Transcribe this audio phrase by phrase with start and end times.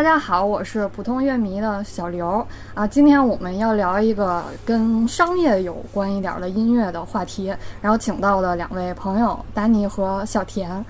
[0.00, 2.86] 大家好，我是普通乐迷的小刘啊。
[2.86, 10.82] 今天我们要聊一个跟商业有关一点的音乐的话题，然后请到了两位朋友丹尼和小田。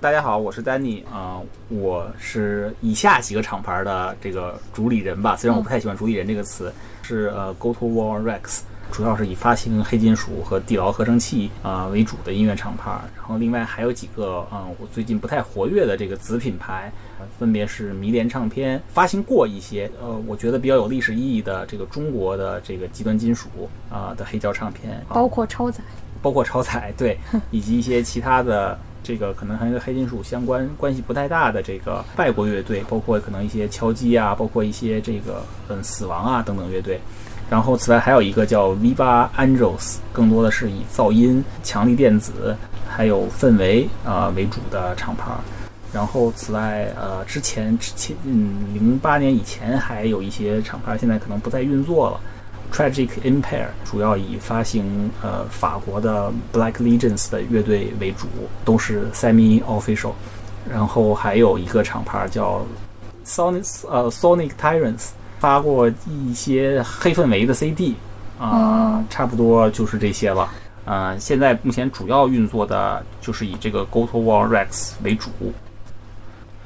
[0.00, 23.48] 大家好，我是丹尼啊、我是以下几个厂牌的这个主理人吧，虽然我不太喜欢“主理人”这个词，是呃 Go to War Rex，主要是以发行黑金属和地牢合成器啊、为主的音乐厂牌，然后另外还有几个啊、我最近不太活跃的这个子品牌，呃分别是迷恋唱片发行过一些呃我觉得比较有历史意义的这个中国的这个极端金属
[23.90, 25.80] 啊、的黑胶唱片，啊包括超载，
[26.20, 27.16] 包括超载 对，
[27.50, 37.00] 以及一些其他的这个可能和黑金属相关关系不太大的这个外国乐队，包括可能一些敲击啊，包括一些这个嗯死亡啊等等乐队。
[37.50, 45.30] 然后此外还有一个叫 Viva Angels，更多的是以噪音、强力电子还有氛围啊、为主的厂牌。
[45.90, 52.20] 然后此外呃之前之前嗯零八年以前还有一些厂牌，现在可能不再运作了。
[52.70, 58.26] Tragic Empire 主要以发行呃法国的 Black Legions 的乐队为主，
[58.62, 60.12] 都是 semi official。
[60.70, 62.60] 然后还有一个厂牌叫
[63.24, 65.08] Sonic 呃 Sonic Tyrants，
[65.38, 67.94] 发过一些黑氛围的 CD
[68.38, 70.48] 啊、差不多就是这些了。
[70.84, 75.30] 啊、现在目前主要运作的就是以这个 Go to War Rex 为主。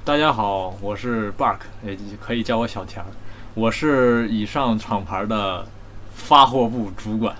[0.04, 3.06] 大家好，我是 Bark，也可以叫我小田儿。
[3.54, 5.66] 我是以上厂牌的
[6.14, 7.34] 发货部主管，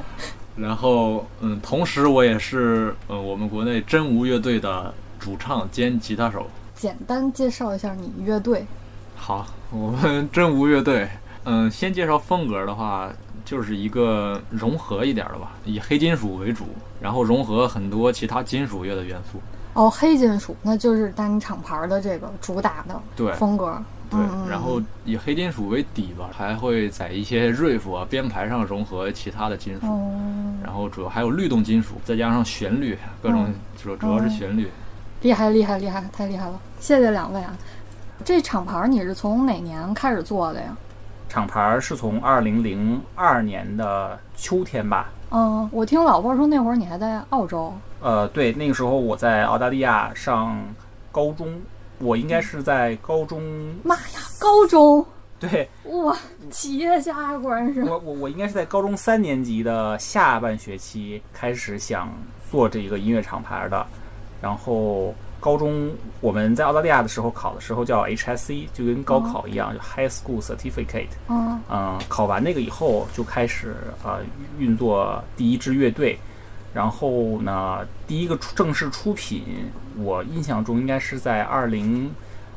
[0.56, 6.46] 然后嗯，同时我也是嗯我们国内真无乐队的主唱兼吉他手。
[6.74, 8.64] 简单介绍一下你乐队。
[9.16, 11.08] 好，我们真无乐队，
[11.44, 13.10] 嗯，先介绍风格的话，
[13.44, 16.64] 就是一个融合一点的吧，以黑金属为主，
[17.00, 19.38] 然后融合很多其他金属乐的元素。
[19.74, 23.80] 哦，黑金属，那就是丹尼厂牌的这个主打的对风格。
[24.10, 24.18] 对
[24.48, 30.10] 然后以黑金属为底吧，还会在一些 riff 啊编排上融合其他的金属，哦，
[30.64, 34.66] 然后主要还有律动金属，再加上旋律，各种嗯主主要是旋律。
[35.20, 36.58] 厉害厉害厉害，太厉害了！
[36.80, 37.54] 谢谢两位啊。
[38.24, 40.76] 这厂牌你是从哪年开始做的呀？
[41.28, 47.70] 厂牌是从二零零二年的秋天吧，嗯，我听老婆说那会儿你还在澳洲。
[48.00, 50.58] 呃，对，那个时候我在澳大利亚上
[51.12, 51.60] 高中，
[51.98, 53.42] 我应该是在高中，
[53.84, 55.04] 妈呀，高中
[55.38, 56.16] 对哇，
[56.50, 57.84] 企业家果然是。
[57.84, 62.08] 我我我应该是在高中三年级的下半学期开始想
[62.50, 63.86] 做这个音乐厂牌的，
[64.40, 65.90] 然后高中
[66.20, 71.08] 我们在澳大利亚的时候考的时候叫 HSC，就跟高考一样，就 High School Certificate。
[71.28, 74.20] 嗯嗯，考完那个以后就开始呃
[74.58, 76.18] 运作第一支乐队，
[76.74, 79.42] 然后呢，第一个出正式出品，
[79.96, 82.10] 我印象中应该是在二零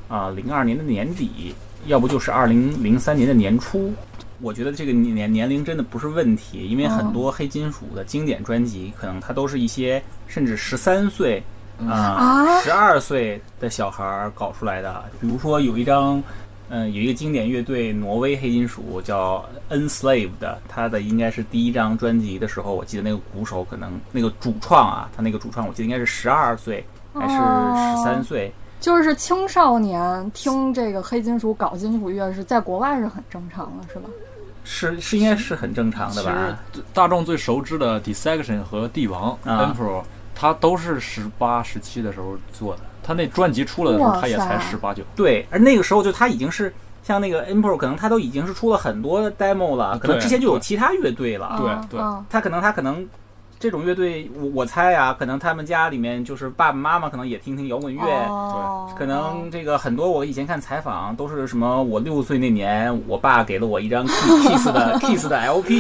[0.07, 1.53] 啊零二年的年底，
[1.85, 3.93] 要不就是二零零三年的年初。
[4.41, 11.43] 我觉得这个年年龄真的不是问题，因为很哦多黑金属的经典专辑，可能它都是一些甚至十三岁
[11.87, 15.03] 啊啊十二岁的小孩儿搞出来的。
[15.19, 16.21] 比如说有一张
[16.69, 28.49] 嗯，有一个经典乐队，挪威黑金属叫 Enslaved 的，他的应该是第一张专辑的时候，我记得那个鼓手可能那个主创啊，他那个主创我记得应该是十二岁还是哦十三岁，
[28.79, 34.09] 就是青少年听这个黑金属、搞金属乐是在国外是很正常的，是吧？
[34.63, 36.57] 是是应该是很正常的吧？
[36.73, 40.03] 实大众最熟知的 Dissection 和帝王、啊 Emperor，
[40.41, 42.81] 它都是十八、十七的时候做的。
[43.03, 45.03] 他那专辑出来的时候，他也才塞十八九。
[45.15, 51.57] 对，而那个时候就他已经是像那个 Emperor，可能他都已经是出了很多 demo 了，可能之前就有其他乐队了。
[51.59, 53.07] 对啊对啊他可能他可能
[53.61, 58.01] 这种乐队，我我猜啊，可能他们家里面就是爸爸妈妈可能也听听摇滚乐。
[58.27, 65.79] 哦可能这个很多，我以前看采访都是什么，我六岁那年，我爸给了我一张 Kiss 的 Kiss 的 LP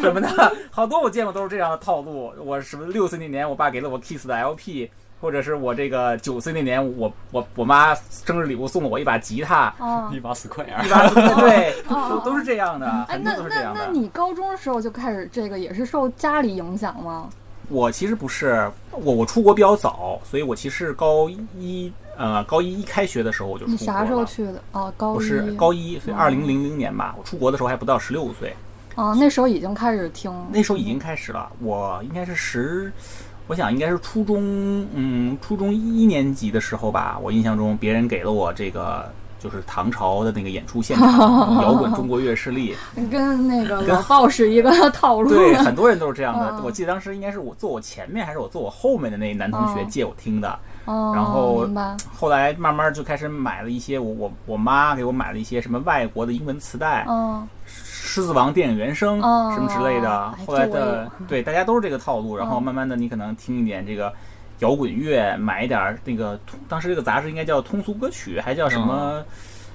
[0.00, 0.28] 什么的，
[0.70, 2.30] 好多我见过都是这样的套路。
[2.44, 4.90] 我什么六岁那年，我爸给了我 Kiss 的 LP，
[5.24, 11.08] 或者是我这个九岁那年，我我我妈生日礼物送了我一把吉他，哦 一把死快儿一，把
[11.40, 13.86] 对，哦都都是这样的，哎，那很多都是这那样的。
[13.86, 17.30] 那你高中的时候就开始这个，也是受家里影响吗？
[17.70, 21.26] 我其实不是，我我出国比较早，所以我其实高
[21.56, 23.80] 一呃高一一开学的时候我就出国了。
[23.80, 24.62] 你啥时候去的？
[24.72, 25.16] 哦，高一。
[25.16, 27.14] 我是高一，所以哦二零零零年吧。
[27.16, 28.54] 我出国的时候还不到十六岁，
[28.96, 30.30] 哦，那时候已经开始听。
[30.52, 31.50] 那时候已经开始了。
[31.60, 32.92] 我应该是十，
[33.46, 37.18] 我想应该是初中，嗯，初中一年级的时候吧。
[37.22, 39.10] 我印象中别人给了我这个。
[39.40, 42.74] 就是唐朝的那个演出现场， 摇滚中国乐势力，
[43.10, 45.28] 跟那个老报是一个套路。
[45.28, 46.48] 对，很多人都是这样的。
[46.56, 50.58] 嗯我记得当时应该是我坐我前面还是我坐我后面的那男同学嗯借我听的。
[50.86, 51.68] 哦，然后。
[52.16, 57.46] 后来慢慢就开始买了一些我我我妈给我买了一些什么外国的英文磁带，嗯，
[58.14, 60.08] 狮子王电影原声哦什么之类的
[60.38, 60.44] 哎。
[60.46, 64.12] 后来的对大家都是这个套路，然后嗯慢慢的你可能听一点这个
[64.60, 69.20] 摇滚乐，买一点儿那个通当时这个杂志应该叫通俗歌曲，还叫什么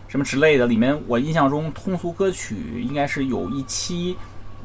[0.08, 0.66] 什么之类的。
[0.66, 4.16] 里面我印象中通俗歌曲应该是有一期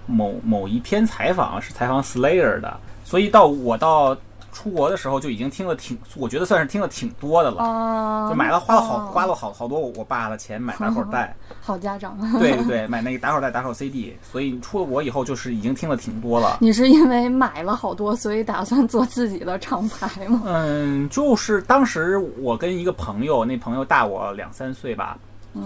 [0.06, 4.17] 某某一篇采访是采访 Slayer 的，所以到我到
[4.55, 7.62] 出国的时候就已经听了挺，我觉得算是听了挺多的了。
[7.62, 12.17] 啊，就买了花了好哦花了好好多我爸的钱买打口袋， 好家长。
[12.39, 16.59] 对对对， 买那个打口袋打口 CD，所以出了国以后就是已经听了挺多了。
[16.61, 20.43] 你是因为买了好多，所以打算做自己的厂牌吗？
[20.47, 25.19] 嗯，就是当时我跟一个朋友，那朋友大我两三岁吧，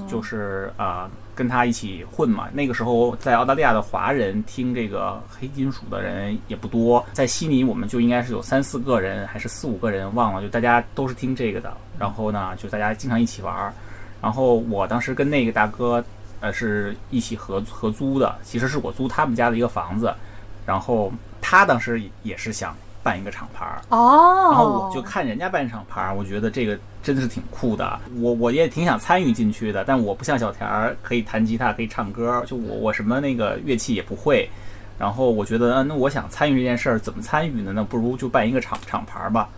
[0.09, 2.49] 就是啊、跟他一起混嘛。
[2.53, 11.75] 那个时候在澳大利亚的华人听这个黑金属的人也不多，在悉尼我们就应该是有三四个人，还是四五个人，忘了，就大家都是听这个的。
[11.99, 13.73] 然后呢，就大家经常一起玩儿。
[14.21, 16.05] 然后我当时跟那个大哥，
[16.41, 20.15] 呃，是一起合合租的，其实是我租他们家的一个房子。
[20.67, 22.77] 然后他当时也是想
[23.09, 27.99] 办一个厂牌儿，哦，然后我就看人家办厂牌儿，我觉得这个真的是挺酷的。
[28.21, 34.47] 我我也挺想参与进去的，但我不像小田儿可以弹吉他，可以唱歌，就我我什么那个乐器也不会。
[34.99, 37.73] 然后我觉得，呃那我想参与这件事儿，怎么参与呢？
[37.75, 39.49] 那不如就办一个厂厂牌儿吧，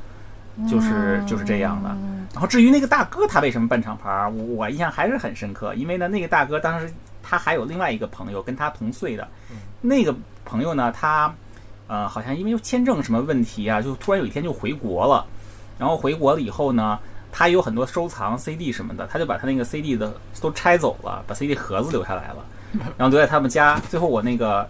[0.68, 1.88] 就是就是这样的。
[2.32, 6.92] 然后至于那个大哥他为什么办厂牌儿，我我印象还是很深刻，因为呢，那个大哥当时
[7.22, 9.26] 他还有另外一个朋友跟他同岁的，
[9.80, 10.14] 那个
[10.44, 11.34] 朋友呢，他
[11.90, 15.26] 呃好像因为签证什么问题啊，就突然有一天就回国了。
[15.76, 16.98] 然后回国了以后呢，
[17.32, 22.44] 他有很多收藏 CD 什么的，他就把他那个 CD 的都拆走了，把 CD 盒子留下来了，
[22.96, 23.80] 然后留在他们家。
[23.88, 24.68] 最后我那个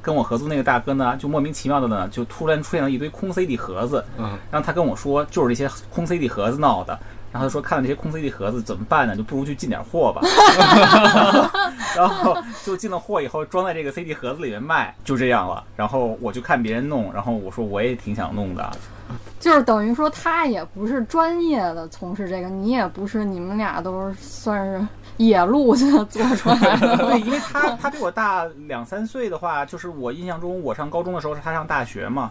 [0.00, 6.98] 跟我合租那个大哥呢，就莫名其妙的呢，就突然出现了一堆空 CD 盒子，嗯，然后他跟我说，就是这些空 CD 盒子闹的。
[7.32, 9.16] 然后他说看了这些空 CD 盒子怎么办呢？
[9.16, 10.20] 就不如去进点货吧。
[11.96, 15.64] 然后就进了货以后，装在这个 CD 盒子里面卖，就这样了。
[15.74, 18.70] 然后我就看别人弄，然后我说我也挺想弄的。
[19.40, 24.86] 就是等于说他也不是专业的从事这个，你也不是，你们俩都是算是
[25.16, 26.96] 野路子做出来的。
[27.08, 32.30] 对，因为他他比我大两三岁的话，就是我印象中我上高中的时候是他上大学嘛，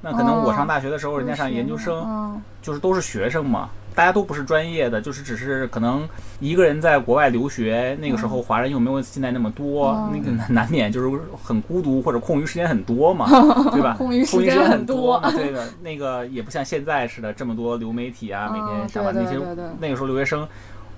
[0.00, 6.08] 那可能我上大学的时候人家上研究生，嗯，就是都是学生嘛，大家都不是专业的，就是只是可能
[6.40, 13.26] 一个人在国外留学，那个时候华人又没有现在那么多，嗯那个难难免就是很孤独或者空余时间很多嘛，
[13.72, 13.94] 对吧？
[13.98, 19.36] 空余时间间很多对的，那个也不像现在似的这么多流媒体啊，每嗯天上班那些
[19.78, 20.46] 那个时候留学生。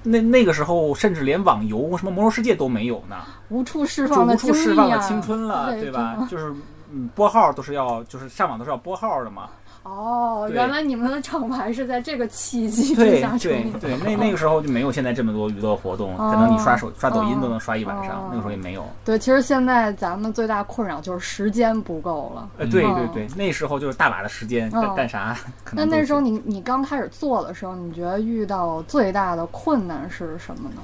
[0.07, 3.17] 那那个时候，甚至连网游什么魔兽世界都没有呢，
[3.49, 6.29] 无处释就无放的精处释放的青春了，对对吧？
[6.31, 6.53] 就是
[6.93, 9.49] 嗯，拨号都是要，就是上网都是要拨号的嘛。
[9.85, 13.79] 哦，原来你们的厂牌是在这个契机之下成立的。
[13.79, 18.83] 对对，那那个时候就没有现在这么多娱乐活动，哦可能你刷手刷抖音都能刷一晚上哦，那个时候也没有。
[19.05, 22.49] 对，其实现在咱们最大困扰就是时间不够了。
[22.57, 25.37] 呃，对嗯对对，那时候就是大把的时间嗯干干啥，
[25.73, 30.81] 那那时候你你刚开始做的时候，你觉得遇到最大的困难是什么呢？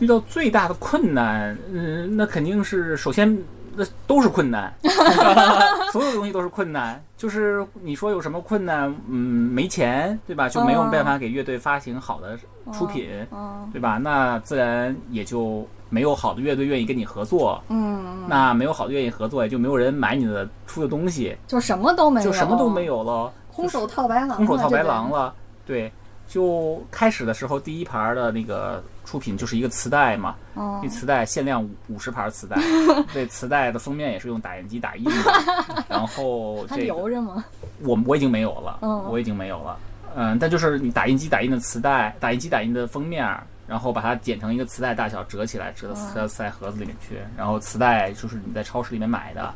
[0.00, 3.38] 遇到最大的困难，嗯，那肯定是首先
[3.74, 4.72] 那都是困难，
[5.92, 7.02] 所有东西都是困难。
[7.16, 10.48] 就是你说有什么困难，嗯，没钱，对吧？
[10.48, 12.38] 就没有嗯办法给乐队发行好的
[12.72, 13.98] 出品，嗯对吧？
[13.98, 17.62] 那自然也就没有好的乐队愿意跟你合作。
[17.68, 25.10] 嗯，那没有好的愿意合作，也就没有人买你的出的东西，就什么都没有，就什么都没，有了，空手套白狼，空手套白狼。
[25.10, 25.32] 了。
[25.64, 25.92] 对，
[26.26, 32.56] 就开始的时候第一盘的那个出品就是一个磁带嘛，嗯那磁带限量五五十盘磁带，
[33.12, 37.44] 这，磁带的封面也是用打印机打印的， 然后这个留着吗？
[37.80, 39.78] 我我已经没有了，嗯我已经没有了。
[40.14, 43.26] 嗯，但就是你打印机打印的磁带，打印机打印的封面，
[43.66, 47.16] 然后把它剪成一个磁带大小，折起来，折到磁带磁带盒子里面去。
[47.36, 49.52] 然后磁带就是你在超市里面买的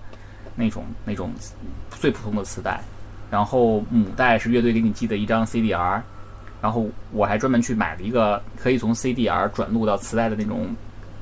[0.55, 1.31] 那种那种
[1.91, 2.81] 最普通的磁带，
[3.31, 6.01] 然后母带是乐队给你寄的一张 CDR，
[6.63, 10.75] 然后我还专门去买了一个可以从 CDR 转录到磁带的那种，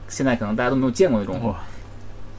[0.08, 1.56] 现在可能大家都没有见过那种哇，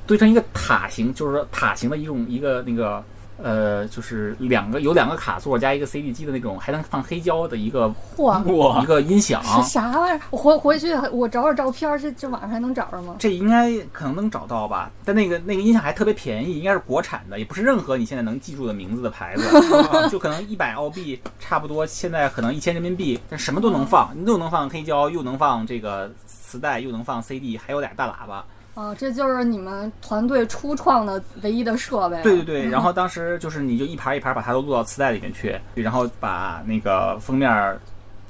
[0.07, 3.03] 堆成一个塔形，就是说塔形的一种一个那个
[3.41, 9.43] 呃，就是两个有两个卡座加一个 CD 机的那种，还能放黑胶的一个嚯，哇一个音响。
[9.43, 10.19] 是啥玩意儿？
[10.31, 13.15] 我回回去我找找照片，这这网上还能找着吗？
[13.19, 19.43] 这应该可能能找到吧，但那个那个音响还特别便宜，应该是国产的，也不是任何你现在能记住的名字的牌子，
[20.09, 32.21] 就可能一百澳币，差不多现在可能一千人民币，但什么都能放，你又能放黑胶，又能放这个磁带，又能放 CD，还有俩大喇叭，啊，这就是你们团队初创的唯一的设备。
[32.21, 37.49] 对对对，然后 当时就是你就一盘一盘把它都录到磁带里面去，然后把那个封面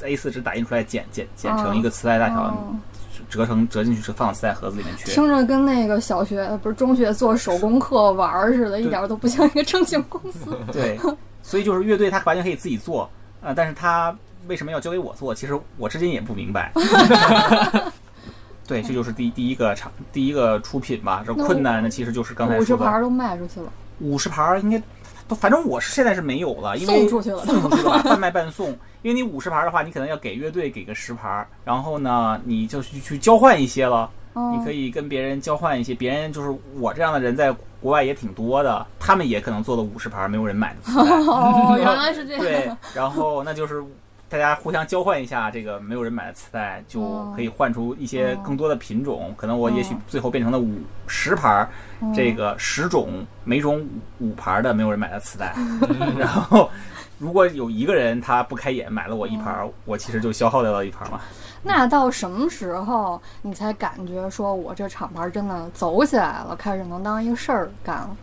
[0.02, 2.76] A4 纸打印出来，剪剪剪成一个磁带大小，哦
[3.28, 5.10] 折成折进去，放到磁带盒子里面去。
[5.10, 10.56] 听着跟那个小学不是中学做手工课玩儿似的，一点都不像一个正经公司。
[10.72, 11.00] 对，
[11.42, 13.10] 所以就是乐队它完全可以自己做，
[13.42, 14.16] 呃，但是它
[14.48, 15.34] 为什么要交给我做？
[15.34, 16.72] 其实我至今也不明白。
[18.68, 21.24] 对，这就是第第一个厂第一个出品吧。
[21.26, 24.82] 这困难呢，其实就是刚才说的五十盘儿都卖出去了，五十盘儿应该，
[25.28, 28.70] 都反正我是现在是没有了，因为送出去了送出去了， 半卖半送。
[29.02, 34.10] 因为你五十盘儿的话，你可能要给乐队给个十盘儿，然后呢，你就去去交换一些了。
[34.38, 40.92] 嗯、你可以跟别人交换一些，别人就是我这样的人，在国外也挺多的，他们也可能做了五十盘没有人买的
[41.78, 42.42] 原来是这样。
[42.42, 43.82] 对，然后那就是
[44.28, 49.34] 大家互相交换一下这个没有人买的磁带，就可以换出一些更多的品种。
[49.38, 51.70] 可能我也许最后变成了五十盘，
[52.14, 53.88] 这个十种每种
[54.20, 55.54] 五盘的没有人买的磁带。
[56.18, 56.70] 然后
[57.20, 61.20] 如果有一个人他不开眼买了我一盘，我其实就消耗掉了一盘嘛。
[61.62, 68.18] 那到什么时候你才感觉说我这厂牌真的走起来了，开始能当一个事儿干了？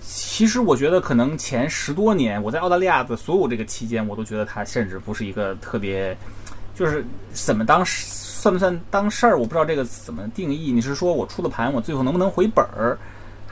[0.00, 6.16] 其实我觉得可能前十多年我在澳大利亚的所有这个期间，我都觉得它甚至不是一个特别，
[6.74, 10.70] 就是怎么当算不算当事儿，我不知道这个怎么定义。
[10.70, 12.96] 你是说我出了盘，我最后能不能回本儿？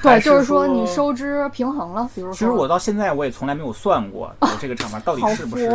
[0.02, 2.34] 对，就是说你收支平衡了，比如说。
[2.34, 5.70] 其实我到现在我也从来没有算过我这个厂牌到底是不是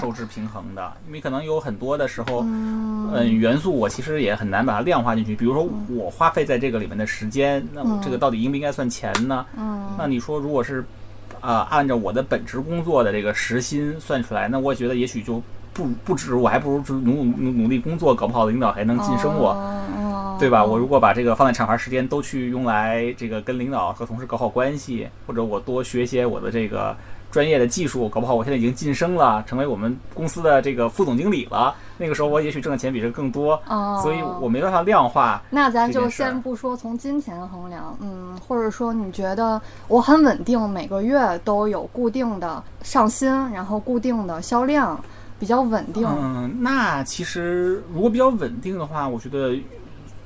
[0.00, 5.34] 收支平衡的，因为可能有很多的时候，嗯，元素我其实也很难把它量化进去。
[5.34, 9.44] 比如说我花费在这个里面的时间，那我这个到底应不应该算钱呢？
[9.56, 10.80] 嗯，那你说如果是
[11.40, 19.50] 啊、呃，按照我的本职工作的这个时薪算出来，那我觉得也许就不不止，我还不如努努努力工作，搞不好领导还能晋升我。
[19.50, 19.78] 哦
[20.38, 20.64] 对吧？
[20.64, 26.96] 我如果把这个放在厂牌时间都去用来这个跟领导和同事搞好关系，或者我多学些我的这个
[27.30, 31.72] 专业的技术，搞不好我现在已经晋升了，成为我们公司的这个副总经理了。
[31.96, 35.40] 那个时候我也许挣的钱比这更多，哦、所以我没办法量化。
[35.48, 44.98] 那咱就先不说从金钱衡量，嗯，或者说你觉得我很稳定，每个月都有固定的上新，然后固定的销量，
[45.42, 46.06] 比较稳定。
[46.06, 49.58] 嗯，那其实如果比较稳定的话，我觉得。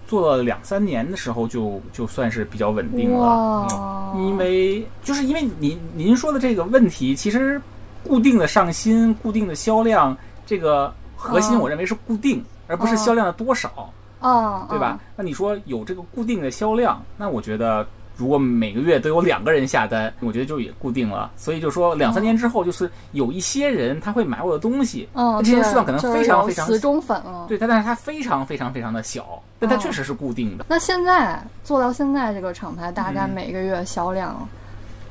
[0.09, 3.67] 做了两三年的时候就，就算是比较稳定了。
[4.15, 7.61] 嗯、因为就是因为您您说的这个问题，其实
[8.05, 13.93] 固定的上新、固定的销量，这个核心我认为是固定，哦、而不是销量的多少。
[14.21, 14.97] 哦，对吧？
[15.17, 17.85] 那你说有这个固定的销量，那我觉得。
[18.17, 21.31] 如果每个月都有两个人下单，我觉得就也固定了。
[21.37, 27.45] 所以就说两三年之后，就是有一些人他会买我的东西，嗯，这些数量可能非常非常死忠粉了。
[27.47, 30.65] 对，但但是它非常非常非常的小，但它确实是固定的。
[30.69, 34.35] 那现在做到现在这个厂牌，大概每个月销量？
[34.41, 34.49] 嗯、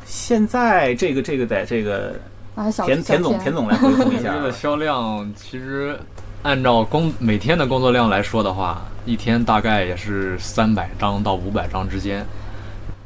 [0.05, 2.15] 现在这个这个得这个
[2.55, 4.33] 啊，田田总田总来回复一下。
[4.35, 5.95] 这个销量其实
[6.41, 12.25] 按照工每天的工作量来说的话，一天大概也是三百张到五百张之间。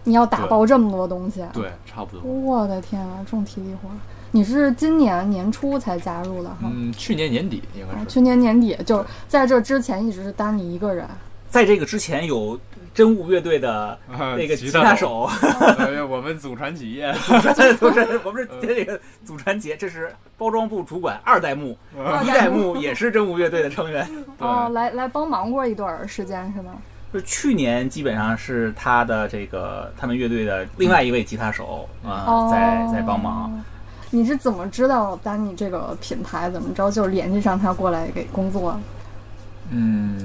[0.10, 2.22] 你要打包这么多东西，对，差不多。
[2.24, 3.88] 我的天啊，重体力活！
[4.32, 6.62] 你是今年年初才加入的哈？
[6.64, 8.06] 嗯，去年年底应该是。
[8.08, 11.06] 去年年底，就是在这之前一直是单你一个人。
[11.48, 12.60] 在这个之前有
[12.92, 13.96] 真武乐队的
[14.36, 15.30] 那个吉他手，
[16.10, 21.78] 我们祖传企业， 祖传祖传，我们是这个祖传企业，这是包装部主管二代目，
[22.24, 24.08] 一代目也是真武乐队的成员。
[24.40, 26.74] 哦，来来帮忙过一段时间是吗？
[27.12, 33.52] 就去年基本上是他的这个他们乐队的另外一位吉他手啊、呃哦、在在帮忙。
[34.12, 38.80] 你是怎么知道丹尼这个品牌怎么着就联系上他过来给工作？
[39.72, 40.18] 嗯，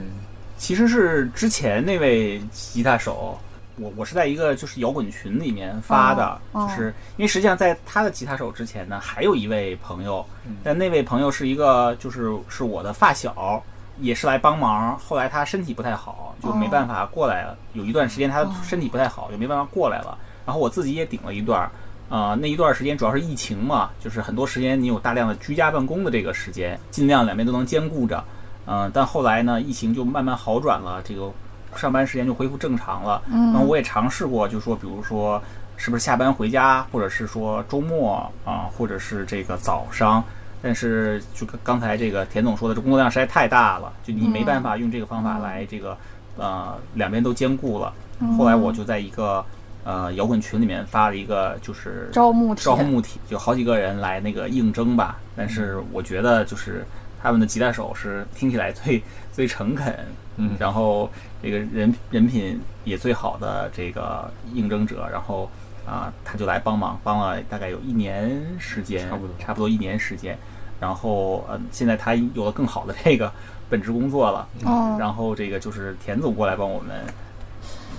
[0.57, 3.38] 其实是之前那位吉他手，
[3.76, 13.62] 我我是在一个就是摇滚群里面发的，哦、就是因为实际上在他的吉他手之前呢，还有一位朋友，嗯、但那位朋友是一个就是是我的发小。
[14.01, 17.57] 也是来帮忙，后来他身体不太好，就没办法过来了。
[17.75, 20.19] 有一段时间他身体不太好，就没办法过来了。
[20.45, 21.71] 然后我自己也顶了一段，
[22.09, 28.23] 呃，那一段时间主要是疫情嘛，就是很多时间你有大量的居家办公的这个时间，尽量两边都能兼顾着。
[28.67, 31.31] 嗯、呃，但后来呢，疫情就慢慢好转了，这个
[31.77, 33.23] 上班时间就恢复正常了。
[33.27, 35.41] 嗯，然后我也尝试过，就说比如说
[35.77, 40.25] 是不是下班回家，或者是说周末啊、呃，或者是这个早上。
[40.66, 45.94] 但是，就刚才这个田总说的，这工作量实在太大了，就你没办法用这个方法来这个，
[46.38, 47.92] 呃，两边都兼顾了。
[48.38, 49.44] 后来我就在一个
[49.85, 55.18] 呃摇滚群里面发了一个，就是招募招募体，就好几个人来那个应征吧。
[55.37, 56.83] 但是我觉得就是
[57.23, 59.94] 他们的吉他手是听起来最 最诚恳，
[60.38, 61.11] 嗯然后
[61.42, 65.50] 这个人人品也最好的这个应征者，然后
[65.87, 70.35] 啊、他就来帮忙，帮了大概有一年时间，差不多差不多一年时间。
[70.81, 73.33] 然后嗯、现在他有了更好的这个
[73.69, 77.00] 本职工作了，哦然后这个就是田总过来帮我们，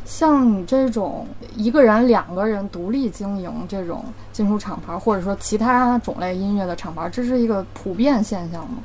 [0.05, 8.77] 像你这种一个人、两个人独立经营这种金属厂牌，或者说其他种类音乐的厂牌，这是一个普遍现象吗？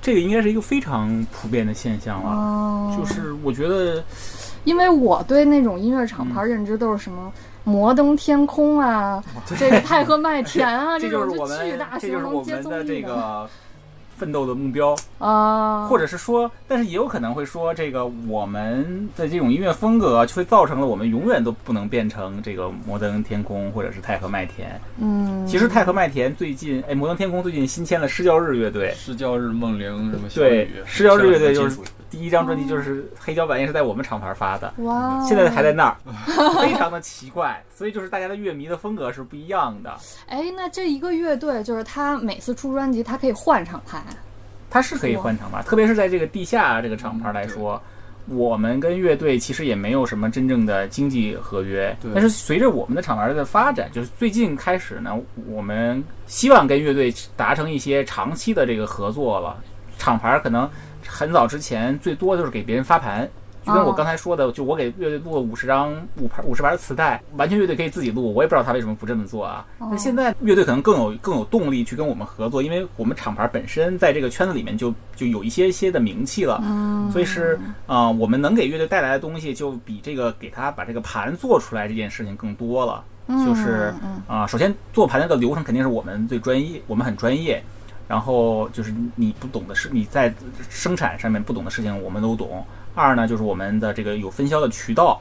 [0.00, 2.30] 这个应该是一个非常普遍的现象了。
[2.30, 4.02] 哦，就是我觉得，
[4.62, 7.32] 因为我对那种音乐厂牌认知都是什么
[7.64, 9.22] 摩登天空啊，
[9.58, 13.48] 这个太和麦田啊， 这种就是我们巨大，型这就是我能接们的综艺这个
[14.16, 24.80] 奋斗的目标，啊，或者是说，但是也有可能会说，这个我们的这种音乐风格就会造成了我们永远都不能变成这个摩登天空或者是太和麦田。
[24.98, 31.78] 嗯，其实太和麦田最近，哎，摩登天空最近新签了失教日乐队，失教日梦灵什么小对，失教日乐队就是
[32.14, 34.72] 第一张专辑就是黑胶版，也是在我们厂牌发的。
[34.78, 35.96] 哇哦，现在还在那儿，
[36.62, 39.92] 非常的奇怪，所以就是大家的乐迷的风格是不一样的。
[40.28, 44.00] 哎，那这一个乐队就是他每次出专辑，他可以换厂牌，
[44.70, 47.82] 他是可以换厂牌，特别是在这个地下这个厂牌来说，
[48.28, 52.12] 我们跟乐队其实也没有什么真正的经济合约对。
[52.14, 55.18] 但是随着我们的厂牌的发展，就是最近开始呢，
[55.48, 59.56] 我们希望跟乐队达成一些长期的这个合作了。
[59.96, 60.68] 厂牌可能
[61.08, 63.28] 很早之前最多就是给别人发盘。
[63.66, 69.64] 就跟我哦刚才说的，就我给乐队录了五十张五盘五十盘磁带，完全乐队可以自己录，我也不知道他为什么不这么做啊。
[69.78, 83.02] 哦但现在乐队可能更有更有动力去跟我们合作，因为我们厂牌本身在这个圈子里面就就有一些些的名气了，嗯，所以是啊、呃我们能给乐队带来的东西就比这个给他把这个盘做出来这件事情更多了。
[83.46, 87.64] 就是嗯啊、首先做盘那个流程肯定是我们最专业，我们很专业。
[88.08, 90.32] 然后就是你不懂的事，你在
[90.68, 92.64] 生产上面不懂的事情我们都懂。
[92.94, 95.20] 二呢，就是我们的这个有分销的渠道，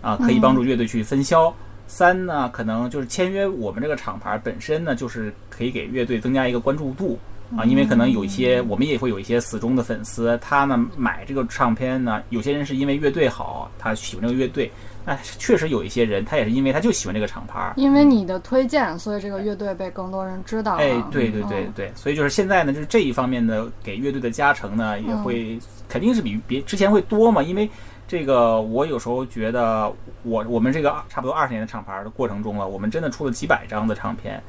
[0.00, 1.54] 啊，可以帮助乐队去分销。
[1.86, 7.18] 三呢，可能就是签约我们这个厂牌本身呢，就是可以给乐队增加一个关注度
[7.56, 14.70] 啊，因为可能有一些我们也会有一些死忠的粉丝，他呢买这个唱片呢，有些人是因为乐队好，他喜欢这个乐队，
[15.04, 20.82] 那确实有一些人他也是因为他就喜欢这个厂牌，因为你的推荐，所以这个乐队被更多人知道了。
[20.82, 21.72] 哎，对对对嗯。
[21.74, 25.58] 对，所以就是现在呢，就是这一方面的给乐队的加成呢，也会
[25.88, 27.68] 肯定是比别之前会多嘛，因为
[28.06, 29.90] 这个我有时候觉得
[30.22, 34.42] 我我们这个差不多二十年的厂牌的过程中了，我们真的出了几百张的唱片，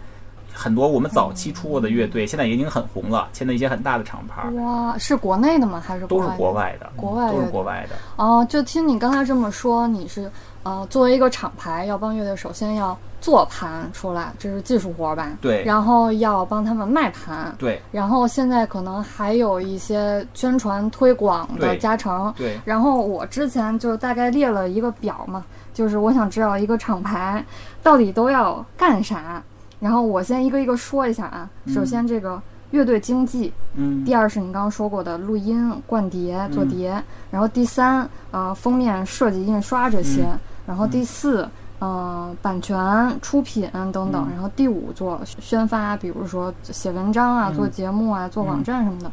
[0.53, 5.81] 很多我们早期出过的乐队现在已经很红了，签的一些很大的厂牌哇，是国内的吗？
[5.85, 10.31] 还是都是国外的国外的，都是国外的，哦，就听你刚才这么说，你是
[10.63, 15.29] 呃，作为一个厂牌，要帮乐队首先要做盘出来，这是技术活儿吧？
[15.41, 22.31] 对然后要帮他们卖盘，对然后现在可能还有一些宣传推广的加成。
[22.37, 27.43] 对，然后我之前就大概列了一个表嘛，就是我想知道一个厂牌
[27.81, 29.41] 到底都要干啥。
[29.81, 31.49] 然后我先一个一个说一下啊。
[31.67, 34.05] 首先这个乐队经济，嗯。
[34.05, 40.25] 第二是你刚刚说过的录音、灌碟、做碟，然后第三，呃，封面设计、印刷这些，
[40.65, 44.29] 然后第四，呃，版权、出品等等，嗯。
[44.35, 47.55] 然后第五做宣发，比如说写文章啊、嗯。
[47.55, 49.11] 做节目啊、做网站什么的，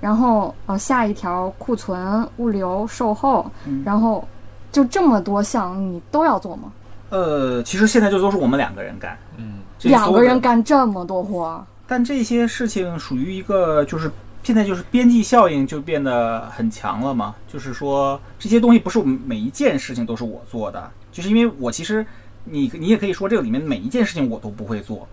[0.00, 3.82] 然后呃下一条库存、物流、售后，嗯。
[3.86, 4.26] 然后
[4.70, 6.72] 就这么多项你都要做吗？
[7.10, 14.10] 呃，其实现在就都是我们两个人干，嗯，两个人干这么多活，但这些事情属于一个，就是
[14.42, 17.34] 现在就是边际效应就变得很强了嘛。
[17.46, 22.04] 就是说这些东西不是我们每一件事情都是我做的，就是因为我其实
[22.44, 25.06] 你你也可以说这个里面每一件事情我都不会做，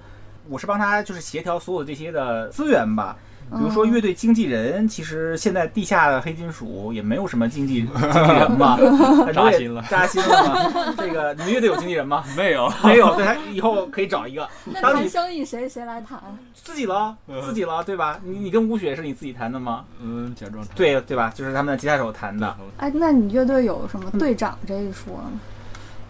[0.49, 3.17] 我是帮他就是协调所有这些的资源吧。
[3.51, 8.75] 比如说乐队经纪人，其实现在地下的黑金属也没有什么经纪 经纪人嘛，
[9.25, 10.93] 很多也扎心了扎心了嘛。
[10.97, 12.23] 这个你们乐队有经纪人吗？
[12.36, 14.47] 没有，没有，对他以后可以找一个。
[14.65, 16.19] 那当你谈生意谁谁来谈？
[16.53, 18.19] 自己了，自己了，对吧？
[18.23, 19.86] 你你跟吴雪是你自己谈的吗？
[20.01, 21.31] 嗯，假装对对吧？
[21.36, 22.55] 就是他们的吉他手弹的。
[22.77, 25.39] 哎，那你乐队有什么队长这一说呢？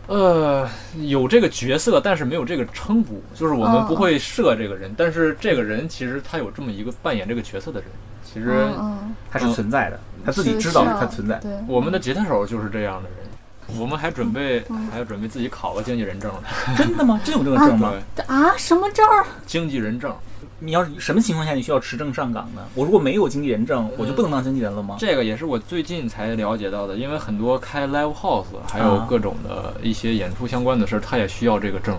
[0.08, 0.70] 呃，
[1.02, 7.89] 有这个角色，但是没有这个称呼，就是我们哦不会设这个人，但是这个人其实他有这么一个扮演这个角色的人。
[8.24, 11.38] 其实嗯嗯，它是存在的，他自己知道是啊它存在。
[11.39, 16.39] 对，我们的吉他手就是这样的人，我们还准备嗯还要准备自己考个经纪人证呢。
[16.78, 17.18] 真的吗？
[17.24, 17.94] 真有这个证吗？
[18.28, 19.06] 啊，什么证？
[19.46, 20.13] 经纪人证，
[20.60, 22.62] 你要是什么情况下你需要持证上岗呢？
[22.76, 24.96] 我如果没有经纪人证，我就不能当经纪人了吗？
[24.98, 31.98] 这个也是我最近才了解到的，因为很多开 live house 还有啊各种的一些演出相关的事儿，他也需要这个证，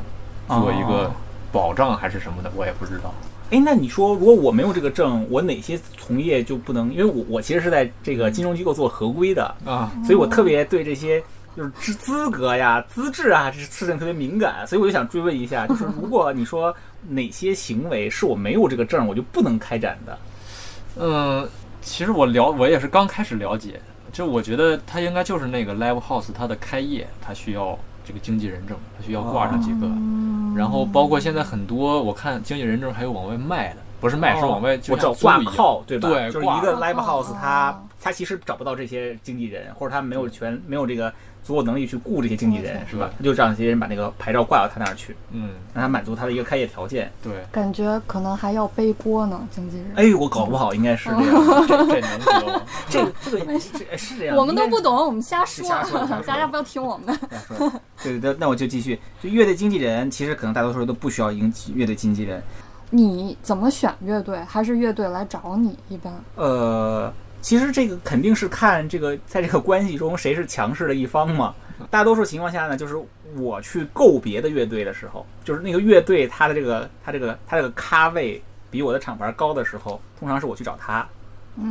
[0.48, 1.10] 做一个哦
[1.52, 3.14] 保障还是什么的，我也不知道。
[3.50, 6.90] 哎，那你说，如果我没有这个证，我哪些从业就不能？
[6.92, 11.22] 因为我我其实是在这个金融机构做合规的，啊，所以我特别对这些
[11.56, 16.74] 就是资资格呀、资质啊这些事情特别敏感，所以我就想追问一下，就是如果你说
[17.08, 20.18] 哪些行为是我没有这个证我就不能开展的？
[20.98, 21.48] 嗯，
[21.82, 23.80] 其实我了，我也是刚开始了解，
[24.12, 29.86] 就我觉得它应该就是那个 live house 它的开业，它需要这个经纪人证，它需要挂上几个，
[30.56, 36.08] 然后包括现在很多我看经纪人证还有往外卖的，不是卖，是往外就我找挂靠，对吧？
[36.08, 41.12] 对，就是一个 live house，它哦它其实找不到这些经纪人，或者他没有权没有这个
[41.46, 43.08] 足够能力去雇这些经纪人，是吧？
[43.16, 47.10] 他就让这些人把那个牌照挂到他那儿去，嗯，让他满足他的一个开业条件。
[47.22, 49.86] 对，感觉可能还要背锅呢，经纪人。
[49.94, 51.66] 哎，我搞不好应该是这样。
[51.68, 52.20] 这 这能？
[52.90, 55.64] 这个这个是是这样，我们都不懂，我们瞎说，
[56.26, 57.16] 大家不要听我们的。
[58.02, 58.98] 对对对，那我就继续。
[59.22, 62.42] 就乐队经纪人，其实可能大多数人都不需要一个乐队经纪人。
[62.90, 64.38] 你怎么选乐队？
[64.46, 65.76] 还是乐队来找你？
[65.88, 67.12] 一般呃，
[67.46, 71.54] 其实这个肯定是看这个在这个关系中谁是强势的一方嘛。
[71.88, 72.96] 大多数情况下呢，就是
[73.36, 81.06] 我去购别的乐队的时候，就是那个乐队它的这个它这个它这个咖位比我的厂牌高的时候，通常是我去找他，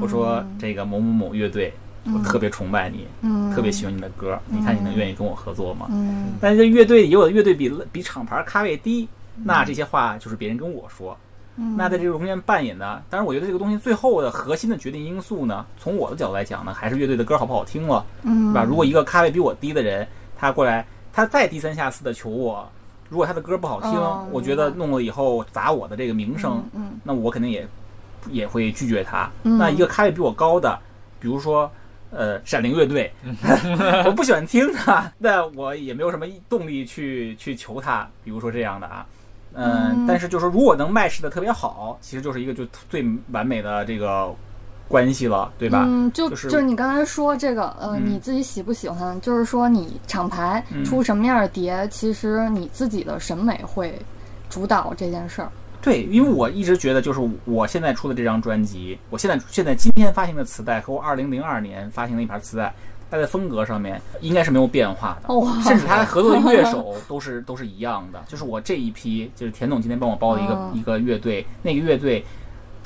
[0.02, 1.74] 我说这个某某某乐队，
[2.06, 5.88] 我特别崇拜你，嗯，特别喜欢你的歌，你看你能愿意跟我合作吗？
[5.92, 9.10] 嗯但是这乐队也有的乐队比比厂牌咖位低，
[9.44, 11.18] 那这些话就是别人跟我说。
[11.58, 18.64] 嗯，那在这个中间扮演的，当然我觉得这个东西最后的核心的决定因素呢，从我的角度来讲呢，还是乐队的歌好不好听了，嗯，对吧？
[18.64, 22.68] 如果一个咖位比我低的人，他过来，他再低三下四的求我，
[23.10, 27.68] 如果他的歌不好听，哦我觉得弄了以后砸我的这个名声，嗯那我肯定也
[28.30, 29.30] 也会拒绝他。
[29.44, 30.78] 嗯那一个咖位比我高的，
[31.20, 31.70] 比如说。
[32.12, 33.12] 呃，闪灵乐队，
[34.06, 39.06] 我不喜欢听他，那我也没有什么动力去去求他，比如说这样的啊，
[39.56, 44.34] 嗯，嗯但是就是说如果能卖势的特别好，其实就是一个就最完美的这个
[44.88, 45.86] 关系了，对吧？
[45.88, 49.20] 嗯，就就是就是你刚才说这个，呃，嗯你自己喜不喜欢？
[49.22, 53.98] 就是说你厂牌嗯出什么样的碟，其实你自己的审美会
[54.50, 55.50] 主导这件事儿。
[55.82, 62.74] 对，因为我一直觉得，就是我现在出的这张专辑，我现在现在今天发行的磁带和我二零零二年发行的一盘磁带，
[63.12, 68.22] 它在风格上面应该是没有变化的，哇甚至他合作的乐手都是都是一样的。
[68.28, 72.24] 就是我这一批，就是田总今天帮我包的一个、嗯一个乐队，那个乐队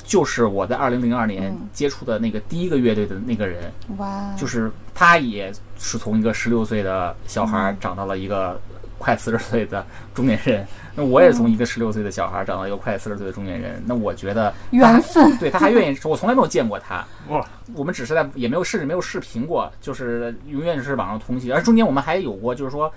[0.04, 8.60] 就是我在二零零二年嗯接触的那个第一个乐队的那个人，哇，就是他也是从一个十六岁的小孩长到了一个
[9.00, 9.84] 快四十岁的
[10.14, 10.64] 中年人。
[10.94, 13.82] 那我也是从一个十六岁的小孩儿长到一个快四十岁的中年人。
[13.86, 15.36] 那我觉得缘分。
[15.38, 17.04] 对他还愿意，我从来没有见过他。
[17.28, 21.52] 哇，我们只是在也没有甚至没有视频过，就是永远是网上通信。
[21.52, 22.92] 而中间我们还有过，就是说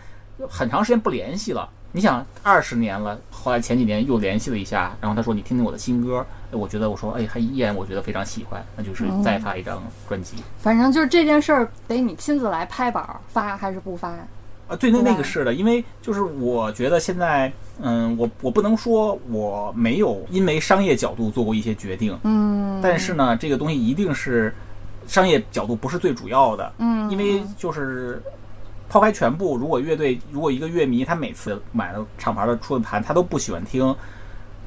[0.49, 1.69] 很长时间不联系了。
[1.95, 10.37] 你想二十年了，后来前几年又联系了一下，然后他说你听听我的新歌，哎我觉得我说哎还依然我觉得非常喜欢，那就是再发一张专辑。
[10.57, 14.27] 反正就是这件事儿得你亲自来拍板儿发还是不发呀？
[14.73, 24.53] 啊，对，那那个是的，因为就是我觉得现在，嗯，我我不能说我没有因为商业角度做过一些决定，嗯，但是呢，这个东西一定是
[25.05, 28.21] 商业角度不是最主要的，嗯，因为就是
[28.89, 33.95] 抛开全部，如果乐队如果一个乐迷他每次买了厂牌的出的盘他都不喜欢听，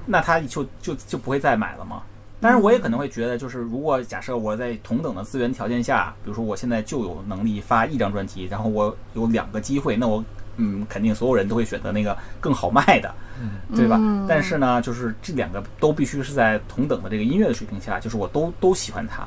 [0.06, 2.02] 那他就就就不会再买了嘛。
[2.46, 10.24] 当然，我也可能会觉得，就是如果假设我在同等的资源条件下，比如说我现在就有能力发一张专辑，然后我有两个机会，那我
[10.56, 13.12] 嗯，肯定所有人都会选择那个更好卖的，
[13.74, 13.96] 对吧？
[13.98, 19.26] 嗯但是呢，就是这两个都必须是在同等的这个音乐的水平下，就是我都都喜欢它。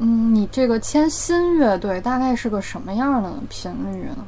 [0.00, 4.24] 嗯，你这个签新乐队大概是个什么样的频率呢？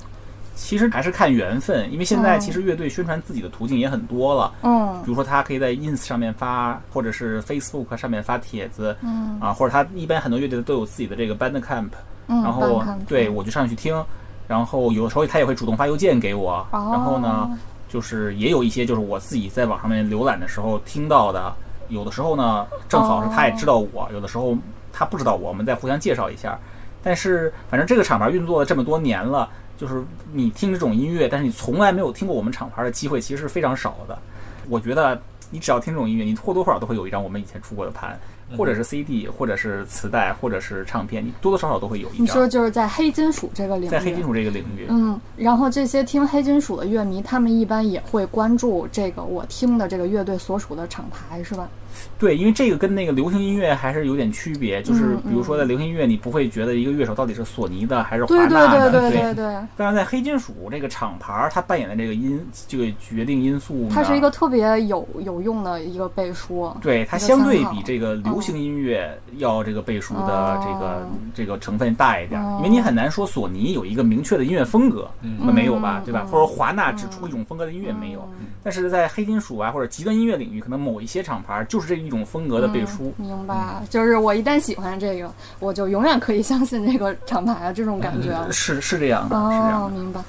[0.63, 2.41] 其实还是看缘分，因为现在嗯。
[2.41, 4.53] 其实乐队宣传自己的途径也很多了。
[4.63, 5.01] 嗯。
[5.03, 9.39] 比如说，他可以在 ins 上面发，或者是 Facebook 上面发帖子，嗯。
[9.41, 11.89] 啊，或者他一般很多乐队都有自己的这个 Bandcamp，
[12.29, 14.05] 嗯，然后对我就上去听，
[14.47, 17.51] 然后有的时候他也会主动发邮件给我，哦然后呢，
[17.89, 21.53] 就是也有一些就是我自己在网上面浏览的时候听到的，
[21.89, 24.55] 有的时候呢正好是他也知道我，有的时候
[24.93, 26.59] 他不知道我，我们再互相介绍一下。
[27.03, 29.49] 但是反正这个厂牌运作了这么多年了，
[29.81, 34.19] 就是你听这种音乐，但是你从来没有听过我们厂牌的机会，其实是非常少的。
[34.69, 35.19] 我觉得
[35.51, 38.19] 你只要听这种音乐，你或多或少都会有一张我们以前出过的盘。
[38.57, 42.49] 或者是 CD，或者是磁带，或者是唱片，你多多少少都会有一张你说。
[42.49, 51.69] 就是在黑金属这个领域，在黑金属这个领域，嗯，然后这些听黑金属的乐迷，他们一般也会关注这个我听的这个乐队所属的厂牌，是吧？
[52.19, 66.71] 对，因为这个跟那个流行音乐还是有点区别，就是嗯比如说在流行音乐，你不会觉得一个乐手到底是索尼的还是华对对纳的，对对对对，但是在黑金属这个厂牌儿，它扮演的这个因这个决定因素呢，它是一个特别有有用的一个背书。
[66.81, 76.23] 对它相对比这个流行音乐要这个背书的这个、哦这个成分大一点因为你很难说索尼有一个明确的音乐风格，嗯没有吧，嗯对吧？
[76.25, 76.27] 嗯？
[76.27, 78.47] 或者华纳只出一种风格的音乐没有，嗯。
[78.63, 83.13] 但是在黑金属啊或者极端音乐领域，可能某一些厂牌儿就是这一种风格的背书。
[83.19, 88.53] 嗯明白，就是我一旦喜欢这个，我就永远可以相信这个厂牌的这种感觉了。
[88.53, 89.91] 是是这样的，是这样。
[89.91, 90.21] 明白。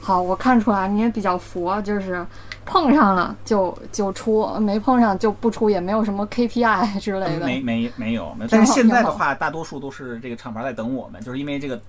[0.00, 2.24] 好，我看出来你也比较佛，就是
[2.66, 7.46] 碰上了就就出，没碰上就不出，也没有什么 KPI 之类的。
[7.46, 11.80] 没没没有没有，但是现在的话，大多数都是这个厂牌在等我们，就是因为这个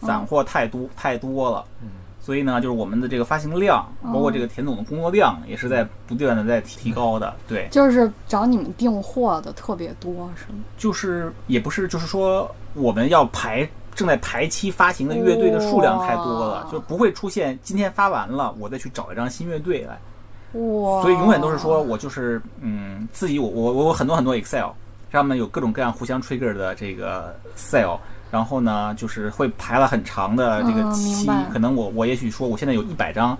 [0.00, 1.88] 散货太多、太多了，嗯
[2.26, 7.32] 所以呢，就是我们的这个发行量，哦包括这个田总的工作量，也是在不断的在提提高的。
[7.46, 10.58] 对，就是找你们订货的特别多，是吗？
[10.76, 19.96] 就是也不是，就是说我们要排正在排期发行的乐队的数量太多了，就不会出现今天发完了，我再去找一张新乐队来。
[20.60, 21.02] 哇！
[21.02, 24.70] 所以永远都是说我就是嗯自己我我我有很多很多 Excel
[25.12, 27.96] 上面有各种各样互相 trigger 的这个 cell，
[28.30, 33.36] 然后呢就是会排了很长的这个期，白可能我我也许说我现在有一百张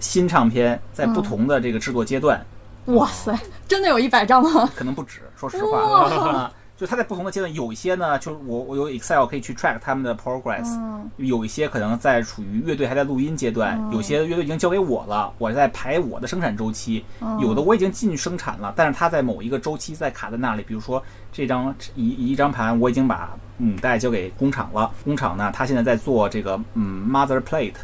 [0.00, 2.44] 新唱片在不同的这个制作阶段，
[2.86, 4.68] 哇塞，真的有一百张吗？
[4.74, 6.50] 可能不止，说实话。
[6.76, 21.00] 就它在不同的阶段，有一些呢，就是我我有 Excel 可以去 track 他们的 progress，、嗯有一些可能在处于乐队还在录音阶段，嗯有些乐队已经交给我了，我在排我的生产周期，嗯有的我已经进去生产了，但是它在某一个周期在卡在那里，比如说
[21.34, 27.74] 这张一一张盘我已经把母带交给工厂了，工厂呢，它现在在做这个嗯 mother plate。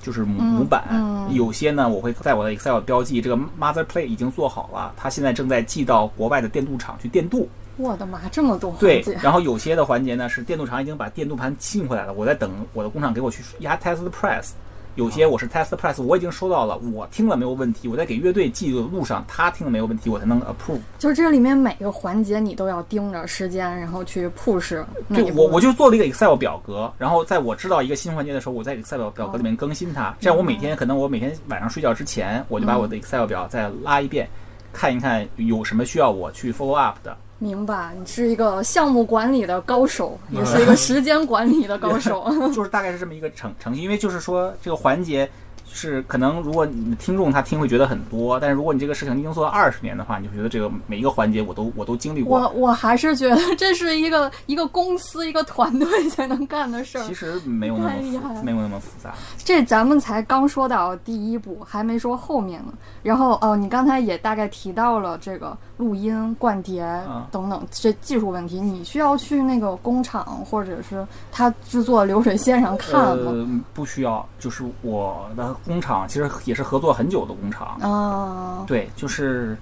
[0.00, 7.48] 就是母嗯母板，嗯有些呢，我会在我的 Excel 标记这个 mother plate 已经做好了，它现在正在寄到国外的电镀厂去电镀。
[7.76, 14.50] 我的妈，这么多环对，，然后有些的环节呢是电镀厂已经把电镀盘进回来了，我在等我的工厂给我去压 test press。
[14.94, 20.80] 有些我是 test press，我已经收到了，我听了没有问题，我在给乐队寄的路上，他听了没有问题，我才能 approve。
[20.98, 34.28] 就是这里面每个环节你都要盯着时间，然后去 push 对，我我就做了一个 Excel 表格，然后在我知道一个新环节的时候，我在 Excel 表格里面更新它，这样我每天可能我每天晚上睡觉之前，我就把我的 Excel 表再拉一遍，
[34.72, 37.16] 看一看有什么需要我去 follow up 的。
[37.42, 42.24] 明白，你是一个项目管理的高手， 也是一个时间管理的高手。
[42.54, 45.28] 就是大概是这么一个程程序，因为就是说这个环节
[45.72, 52.38] 是可能如果你的听众他听会觉得很多，但是如果你这个事情已经做了二十年的话，你会觉得这个每一个环节我都我都经历过。
[52.38, 57.14] 我我还是觉得这是一个一个公司一个团队才能干的事儿其。
[57.14, 59.14] 实没有那么没有那么复杂。
[59.38, 62.72] 这咱们才刚说到第一步，还没说后面呢。
[63.02, 73.30] 然后哦，你刚才也大概提到了这个录音、灌碟嗯等等这技术问题，你需要去那个工厂或者是他制作流水线上看吗？
[73.32, 77.76] 呃，不需要，就是我的工厂其实也是合作很久的工厂。
[77.80, 79.56] 啊，对，就是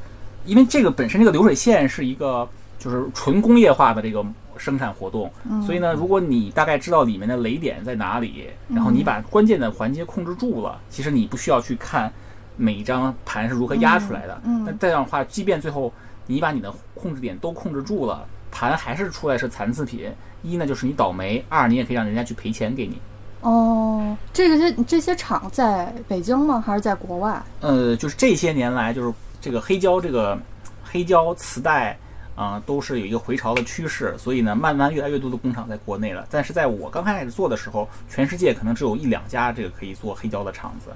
[0.44, 4.24] 因为这个本身这个流水线是一个就是纯工业化的这个
[4.56, 12.12] 生产活动，嗯所以呢，如果你大概知道里面的雷点在哪里，然后你把关键的环节控制住了，其实你不需要去看
[12.56, 14.40] 每一张盘是如何压出来的。
[14.44, 15.92] 嗯嗯那这样的话，即便最后
[16.26, 20.10] 你把你的控制点都控制住了，盘还是出来是残次品，
[20.42, 22.98] 一呢就是你倒霉，二你也可以让人家去赔钱给你。
[23.42, 26.62] 哦，这个些这些厂在北京吗？
[26.64, 27.42] 还是在国外？
[27.60, 30.38] 呃，就是这些年来，就是这个黑胶这个
[30.82, 31.98] 黑胶磁带
[32.36, 36.26] 啊、都是有一个回潮的趋势，所以呢，慢慢越来越多的工厂在国内了。
[36.30, 40.90] 但是在我刚开始做的时候，全世界可能只有一两家这个可以做黑胶的厂子，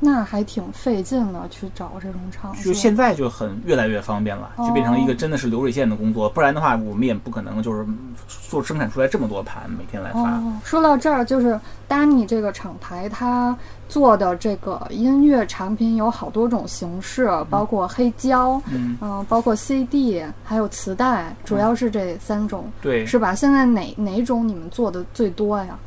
[0.00, 2.62] 那还挺费劲的，去找这种厂子。
[2.64, 6.28] 就现在就很越来越方便了，就变成了一个真的是流水线的工作。
[6.28, 7.86] 不然的话，我们也不可能就是
[8.28, 10.20] 做生产出来这么多盘每天来发。
[10.20, 13.56] 哦，说到这儿，就是丹尼这个厂牌，它
[13.88, 23.34] 做的这个音乐产品有好多种形式，包括黑胶，嗯，嗯、包括 CD，还有磁带，主要是这三种，对，是吧？
[23.34, 25.78] 现在哪哪种你们做的最多呀？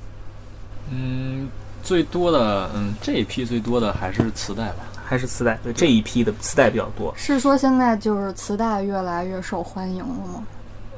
[0.90, 1.50] 嗯，
[1.88, 4.84] 最多的，嗯，这一批最多的还是磁带吧。
[5.06, 7.14] 还是磁带，对这一批的磁带比较多。
[7.16, 10.44] 是说现在就是磁带越来越受欢迎了吗？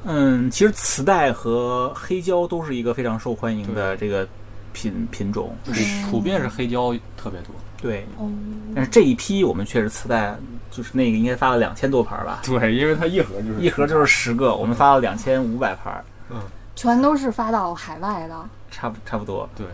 [0.05, 4.27] 嗯，其实磁带和黑胶都是一个非常受欢迎的这个
[4.73, 5.55] 品品种。
[5.63, 5.73] 普
[6.09, 7.53] 普遍是黑胶特别多。
[7.79, 8.27] 对，哦，
[8.73, 10.35] 但是这一批我们确实磁带
[10.71, 16.41] 就是那个应该发了两千多盘吧，对，因为它一盒就是一盒就是十个，我们发了两千五百盘，嗯
[16.75, 18.35] 全都是发到海外的。
[18.71, 19.47] 差不差不多。
[19.55, 19.67] 对，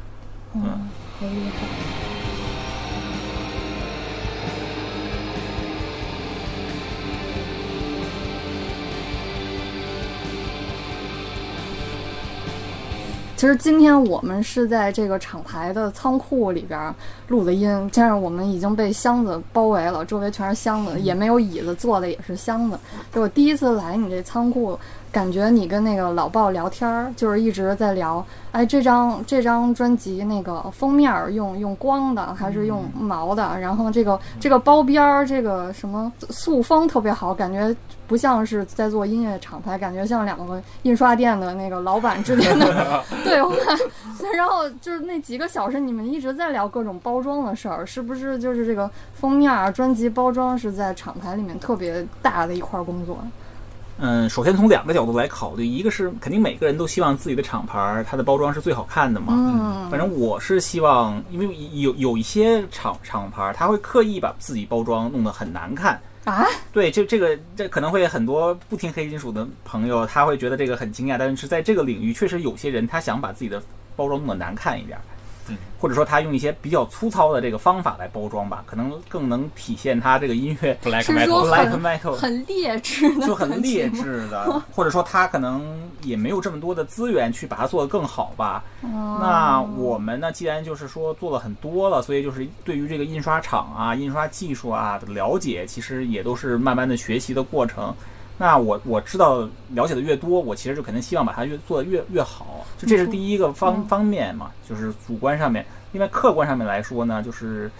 [0.55, 1.65] 嗯，好厉害。
[13.37, 16.95] 其实今天我们是在这个厂牌的仓库里边
[17.27, 22.79] 录的音，这样我们已经被箱子包围了，周围全是箱子，也没有椅子，坐的也是箱子。
[23.13, 24.79] 就我第一次来你这仓库，
[25.15, 33.57] 感觉你跟那个老鲍聊天儿，就是一直在聊，哎，这张这张专辑那个封面儿用用光的还是用毛的？
[33.61, 37.73] 然后这个这个包边儿，这个什么塑封特别好，感觉
[38.07, 43.55] 不像是在做音乐厂牌，感觉像两个印刷店的那个老板之间的 对话。
[44.35, 48.37] 然后就是那几个小时，你们一直在聊各种包装的事儿，是不是？
[48.37, 53.17] 就是这个封面儿、专辑包装是在厂牌里面特别大的一块儿工作。
[53.97, 59.27] 嗯，首先从两个角度来考虑，一个是肯定每个人都希望自己的厂牌儿它的包装是最好看的嘛。
[59.29, 65.99] 嗯，反正我是希望，因为有有一些厂厂牌儿，他会刻意把自己包装弄得很难看。
[66.25, 73.61] 啊，对，这这个这可能会很多不听黑金属的朋友，他会觉得这个很惊讶，但是在这个领域，确实有些人他想把自己的
[73.95, 75.01] 包装弄得难看一点儿。
[75.47, 83.89] 嗯，或者说他用一些比较粗糙的这个方法来包装吧，可能更能体现他这个音乐 black 是 metal 说 black 很 metal 很劣质的，就很劣。
[83.89, 88.63] 质的，或者说他可能也没有这么多的资源去把它做得更好吧。
[88.81, 97.95] 哦那我们呢，既然就是说做了很多了，所以就是对于这个印刷厂啊、印刷技术啊的了解，其实也都是慢慢的学习的过程。
[98.37, 102.65] 那我我知道了解的越多，我其实就肯定希望把它越做得越越好。
[102.77, 105.65] 就这是第一个方嗯方面嘛，就是主观上面。
[105.93, 107.71] 另外客观上面来说呢，就是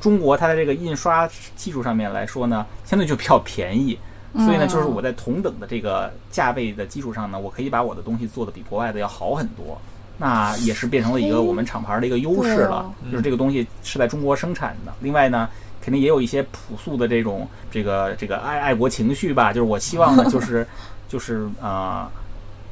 [0.00, 3.98] 中国它的这个印刷技术上面来说呢，相对就比较便宜。
[4.34, 9.80] 所以呢，嗯就是我在同等的这个价位的基础上呢，我可以把我的东西做的比国外的要好很多。
[10.16, 14.92] 那也是变成了一个我们厂牌的一个优势了就是这个东西是在中国生产的。
[15.00, 15.48] 另外呢，
[15.84, 20.66] 肯定也有一些朴素的这种这个这个爱爱国情绪吧，就是我希望呢， 就是
[21.06, 22.08] 就是呃，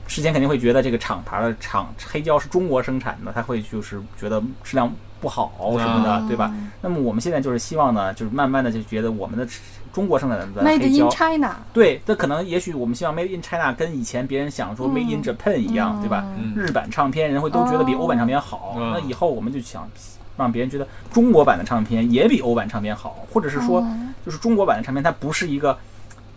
[0.07, 6.51] 之前肯定会觉得这个厂牌的厂黑胶是中国生产的，他会就是觉得质量不好什么的，啊对吧？
[6.81, 9.47] 那么我们现在就是希望呢，就是慢慢的就觉得我们的
[9.93, 11.09] 中国生产的？Made 黑 in 胶。
[11.11, 16.25] China，对，这可能也许我们希望 Made in China 跟以前别人想说 Made in Japan 一样，对吧？
[16.39, 19.87] 嗯日版唱片人会都觉得比哦欧版唱片好，嗯那以后我们就想
[20.43, 25.79] 让别人觉得中国版的唱片也比欧版唱片好，或者是说，嗯就是中国版的唱片它不是一个，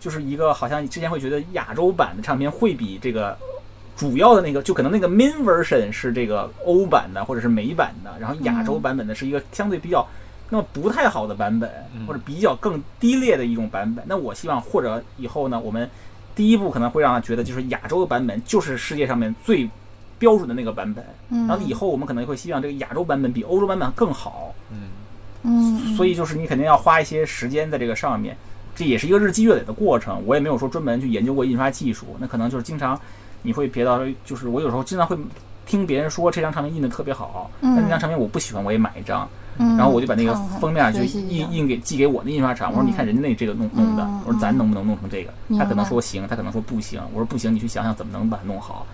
[0.00, 3.36] 就是一个好像之前会觉得亚洲版的唱片会比这个。
[3.96, 10.06] 主要的那个就可能那个 main version 是这个欧版的或者是美版的，然后亚洲版本的是一个相对比较
[10.50, 14.04] 那么不太好的版本，嗯或者比较更低劣的一种版本。
[14.06, 15.88] 那我希望或者以后呢，我们
[16.34, 19.66] 第一步可能会让他觉得就是亚洲的版本就是世界上面最
[20.18, 24.76] 标准的那个版本，嗯，然后以后我们可能会希望这个亚洲版本比欧洲版本更好，嗯
[25.42, 28.36] 嗯，所以就是你肯定要花一些时间在这个上面，
[28.74, 30.22] 这也是一个日积月累的过程。
[30.26, 32.98] 我也没有说专门去研究过印刷技术，那可能就是经常
[33.42, 35.16] 你会别到，就是我有时候经常会
[35.66, 37.74] 听别人说这张唱片印的特别好，嗯。
[37.76, 42.86] 但那张唱片我不喜欢，我也买一张，嗯，然后我就把那个封面就印印给寄给我的印刷厂，我说嗯。
[42.88, 45.32] 你看人家那这个弄弄的嗯，我说咱能不能弄成这个？
[45.58, 48.86] 他可能说行，他可能说不行，我说不行，你去想想怎么能把它弄好。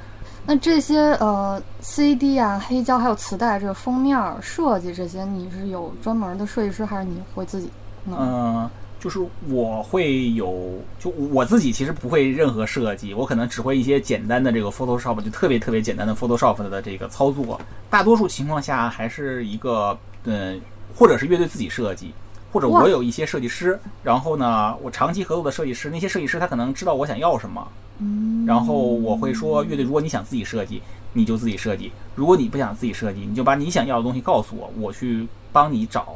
[0.45, 7.71] 那这些呃 CD 啊、黑胶还有磁带这个封面设计这些，你是有专门的设计师，还是你会自己？
[8.09, 17.61] 嗯，就是我会有，就我自己其实不会任何设计，我可能只会一些简单的这个 Photoshop，就特别特别简单的 Photoshop 的这个操作。
[17.89, 20.61] 大多数情况下还是一个，嗯，
[20.97, 22.13] 或者是乐队自己设计，
[22.53, 27.67] 或者我有一些设计师，然后呢，我长期合作的设计师，那些设计师他可能知道我想要什么，
[27.99, 30.83] 嗯，然后我会说，乐队，如果你想自己设计，
[31.15, 36.07] 你就自己设计；如果你不想自己设计，你就把你想要的东西告诉我，我去帮你找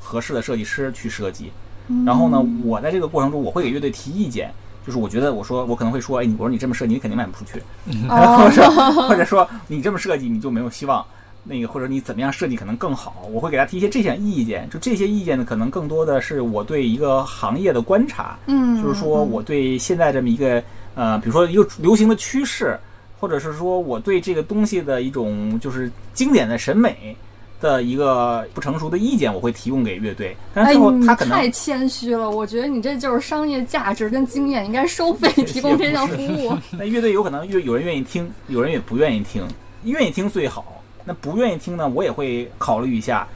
[0.00, 1.52] 合适的设计师去设计。
[1.88, 4.50] 嗯然后呢，我在这个过程中，我会给乐队提意见，
[4.86, 7.60] 就是我觉得，我说我可能会说，哎，你我说你这么设计，你肯定卖不出去，
[8.08, 8.70] 哦 或者
[9.08, 11.04] 或者说你这么设计你就没有希望。
[11.44, 14.68] 那个或者你怎么样设计可能更好，我会给他提一些这些意见。
[14.70, 20.62] 就这些意见呢，可能更多的是我对一个行业的观察，嗯，就是说我对现在这么一个
[20.94, 22.78] 呃，比如说一个流行的趋势，
[23.18, 27.16] 或者是说我对这个东西的一种就是经典的审美
[27.60, 30.36] 的一个不成熟的意见，我会提供给乐队。
[30.54, 36.56] 但是哎，最后他可能太谦虚了，我觉得你这就是商业价值跟经验，应该收费 提供这项服务。
[36.78, 39.42] 那乐队有可能乐有人愿意听，有人也不愿意听，
[39.84, 40.81] 愿意听最好。
[41.04, 43.26] 那不愿意听呢，我也会考虑一下，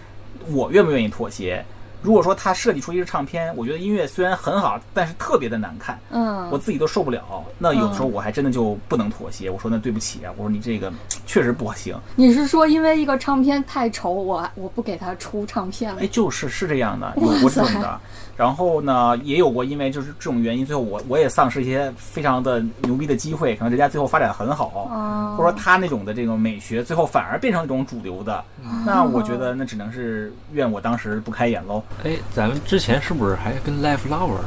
[0.53, 1.64] 我愿不愿意妥协。
[2.03, 7.45] 如果说他设计出一个唱片，我觉得音乐虽然很好，但是特别的难看，嗯，我自己都受不了。
[7.59, 9.51] 那有时候我还真的就不能妥协。
[9.51, 10.93] 我说那对不起啊，我说你这个
[11.27, 11.99] 确实不行。
[12.14, 16.07] 你是说因为一个唱片太丑，我我不给他出唱片了哎，？
[16.07, 18.01] 就是是这样的，有过这种的。
[18.37, 28.45] 然后呢，也有过因为就是这种原因，最后我我也丧失一些非常的牛逼的机会，可能人家最后发展很好，哦或者说他那种的这种美学，最后反而变成一种主流的。
[28.84, 31.82] 那我觉得那只能是怨我当时不开眼喽。
[32.05, 34.41] 哎，咱们之前是不是还跟 Life Lover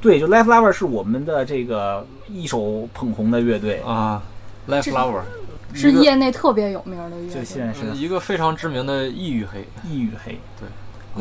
[0.00, 4.22] 对，就 Life Lover 是我们的这个一手捧红的乐队，啊
[4.68, 5.22] ？Life Lover
[5.74, 7.34] 是业内特别有名的乐队。
[7.34, 10.38] 就现在是是一个非常知名的异域黑异域黑。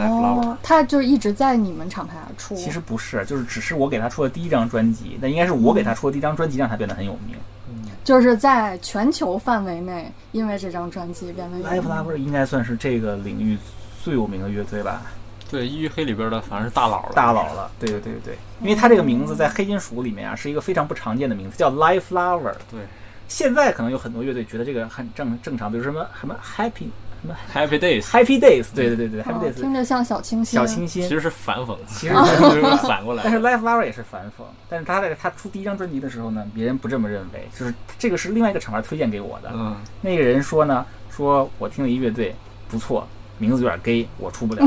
[0.03, 2.55] 哦，他就是一直在你们厂牌出。
[2.55, 7.35] 其实不是，就是只是我给他出的第一张专辑，那应该是我给他出的第一张专辑让他变得很有名。
[7.69, 13.57] 嗯就是在全球范围内，因为这张专辑变得有 Life 名 Lover 应该算是这个领域
[14.03, 15.01] 最有名的乐队吧。
[15.49, 17.13] 对，异域黑里边的反正是大佬了。
[17.15, 22.53] 大佬了，对对对对对，因为他这个名字在黑金属里面啊是一个非常不常见的名字，叫 Life Flower。
[22.69, 22.81] 对
[23.27, 26.89] 现在可能有很多乐队觉得这个很正正常，比如什么什么 Happy
[27.25, 30.59] 什么，Happy Days Happy Days，对对对对哦，Happy Days 听着像小清新。
[30.59, 33.39] 小清新，其实是反讽，其实就 是反过来但是。
[33.39, 42.33] Life Lover 也是反讽，但是他在他出第一张专辑的时候呢，别人不这么认为，就是这个是另外一个厂牌推荐给我的，嗯，那个人说呢，说我听了一乐队
[42.69, 43.07] 不错，
[43.37, 44.63] 名字有点 gay，我出不了。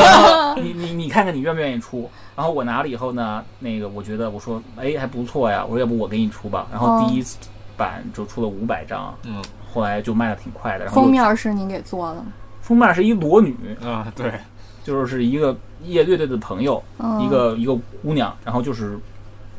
[0.56, 2.10] 你你你看看你愿不愿意出？
[2.34, 6.66] 然后我拿了以后呢，那个我觉得我说哎还不错呀，我说要不我给你出吧。
[6.70, 7.24] 然后第一
[7.76, 10.84] 版就出了五百张，嗯后来就卖的挺快的。
[10.84, 12.26] 然后封面是你给做的吗？
[12.62, 13.54] 封面是一裸女，
[13.84, 14.32] 啊，对，
[14.82, 18.98] 就是一个夜乐队的朋友，嗯一个一个姑娘，然后就是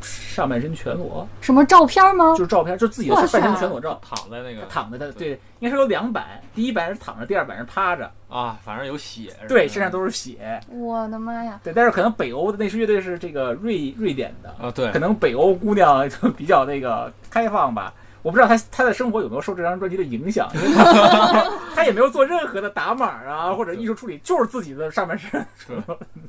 [0.02, 2.44] 上半身全裸，什么照片吗就？
[2.44, 4.00] 是照片，就自己的哇塞半身全裸照。
[4.02, 11.60] 躺在那个躺在他对，应该是有两版，第一版是躺着，第二版是趴着，啊，反正有血，对，身上都是血，我的妈呀！
[11.64, 17.94] 对，但是可能北欧的那支乐队是这个瑞瑞典的，啊，对可，能北欧姑娘就比较那个开放吧。
[18.22, 25.46] 我不知道他他的生活有没有受这张专辑的影响，因为她她 也没有做任何的打码啊或者艺术处理，就是自己的上半身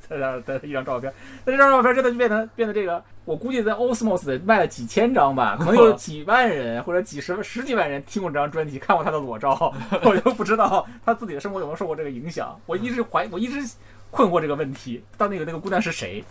[0.09, 1.13] 的的的一张照片。
[1.45, 9.73] 那这张照片真的就变成变得这个，我估计在 Osmos 卖了几千张吧， 可能有几万人或者几十十几万人听过这张专辑，看过他的裸照，
[10.03, 12.59] 我就不知道他自己的生活有没有受过这个影响。
[12.67, 13.61] 我一直怀，我一直
[14.11, 16.25] 困惑这个问题，到那个那个姑娘是谁？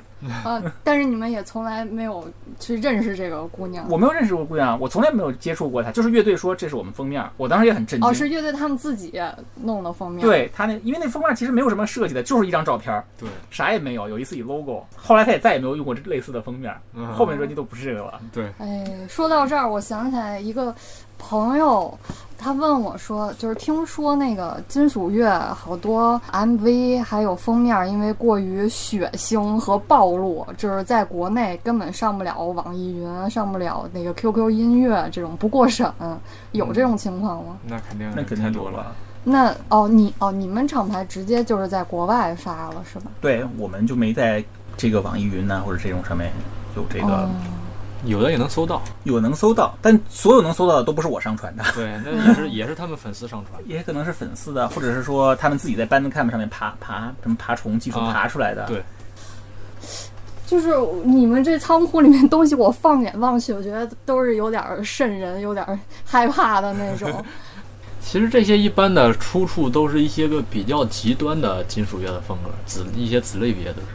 [0.43, 2.27] 啊，但是你们也从来没有
[2.59, 3.85] 去认识这个姑娘。
[3.87, 8.09] 我没有认识过姑娘，我从来没有接触过她，就是乐队说这是我们封面，我当时也很震惊。
[8.09, 9.13] 哦，是乐队他们自己
[9.61, 14.83] 弄的封面。，对他那，因为那封面其实没有什么设计的，就是一张照片，对，啥也没有，有一自己 logo。
[14.95, 18.19] 后来他也再也没有用过类似的封面，嗯后面专辑都不是这个了。
[18.33, 20.73] 对，哎，说到这儿，我想起来一个
[21.17, 21.97] 朋友，
[22.37, 35.91] 他问我说，就是听说那个金属乐好多 MV 还有封面，因为过于血腥和暴露，就是在国内根本上不了网易云，上不了那个 QQ 音乐这种不过审，
[36.51, 37.57] 有这种情况吗？
[37.65, 38.95] 那肯定那肯定多了。
[39.23, 43.11] 那哦，你哦，你们厂牌直接就是在国外发了是吧？
[43.19, 44.41] 对，我们就没在
[44.77, 46.31] 这个网易云呐、或者这种上面
[46.77, 47.29] 有这个、哦，
[48.05, 53.61] 有的也能搜到，有能搜到，但所有能搜到的都不是我上传的，对，那 也是也是他们粉丝上传。
[53.65, 58.65] 也可能是粉丝的，或者是说他们自己在 Bandcamp 上面爬爬什么爬虫技术啊爬出来的。
[58.67, 58.83] 对
[60.45, 60.73] 就是
[61.03, 67.25] 你们这仓库里面东西，我放眼望去，我觉得都是有点儿瘆人，有点儿害怕的那种。
[67.99, 73.87] 其实这些一般的出处都是一些个比较极端的金属乐的风格，子一些子类别都是。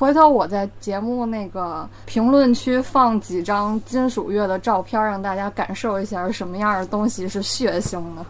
[0.00, 8.24] 回头我在节目那个评论区放几张金属乐的照片，让大家感受一下什么样的东西是血腥的。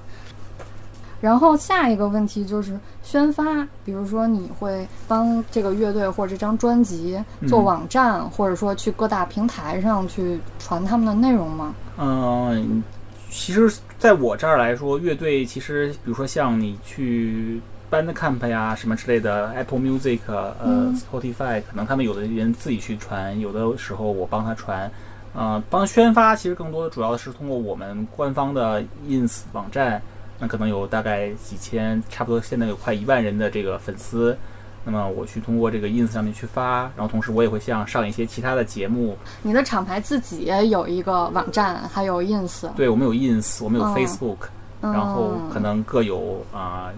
[1.20, 3.44] 然后下一个问题就是宣发，
[3.84, 7.16] 比如说你会帮这个乐队或者这张专辑
[7.46, 11.72] 做嗯网站，或者说去各大平台上去传他们的内容吗？
[11.98, 12.82] 嗯，
[13.30, 17.60] 其实在我这儿来说，乐队其实比如说像你去
[17.91, 24.91] Bandcamp 呀什么之类的，Apple Music 呃、嗯 Spotify，可能他们有的人自己去传，有的时候我帮他传。
[25.32, 30.03] 呃，帮宣发其实更多的主要是通过我们官方的 ins 网站，
[30.38, 34.36] 那可能有大概几千，差不多现在有快一万人的这个粉丝。
[34.82, 44.49] 那么我去通过这个 ins 上面去发，然后同时我也会像上一些其他的节目，你的厂牌自己也有一个网站，还有 ins，对我们有 ins，我们有哦 Facebook，、
[44.80, 46.91] 嗯、然后可能各有啊、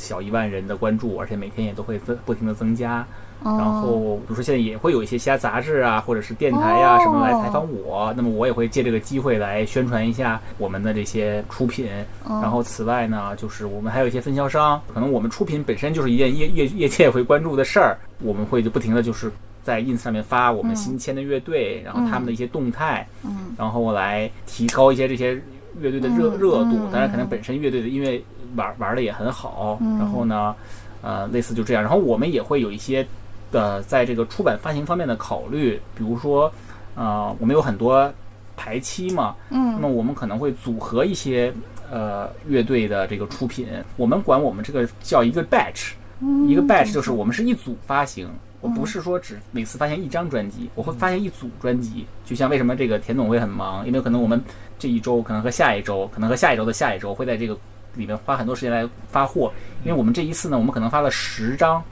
[0.00, 3.06] 小一万人的关注，而且每天也都会增不停的增加。
[3.42, 11.88] 哦然后比如说现在也会有一些其他杂志啊，或者是电台呀、哦什么来采访我，那么我也会借这个机会来宣传一下我们的这些出品。
[12.28, 19.32] 嗯然后此外呢，就是我们还有一些分销商，可能我们出品本身就是一件业业业界会关注的事儿，我们会就不停的就是
[19.62, 25.32] 在 ins 上面发我们嗯新签的乐队，然后他们的一些动态，嗯然后来提高一些这些
[25.80, 26.90] 乐队的热、嗯热度嗯。
[26.92, 28.20] 当然，可能本身乐队的音乐
[28.56, 29.98] 玩玩的也很好，嗯。
[29.98, 30.54] 然后呢，
[31.02, 31.82] 呃，类似就这样。
[31.82, 33.06] 然后我们也会有一些
[33.52, 36.52] 呃，在这个出版发行方面的考虑，比如说，
[36.94, 38.12] 呃，我们有很多
[38.56, 39.74] 排期嘛，嗯。
[39.74, 41.52] 那么嗯我们可能会组合一些
[41.90, 48.28] 呃乐队的这个出品，我们管我们这个叫一个 batch，嗯一个 batch 就是我们是一组发行，
[48.60, 52.06] 我不是说只每次发行一张专辑，我会发行一组专辑。
[52.24, 54.40] 就像为什么这个田总会很忙，因为可能我们
[54.78, 57.56] 这一周，可能和下一周，可能和下一周的下一周会在这个
[57.94, 59.52] 里面花很多时间来发货，
[59.84, 61.82] 因为我们这一次呢，我们可能发了十张，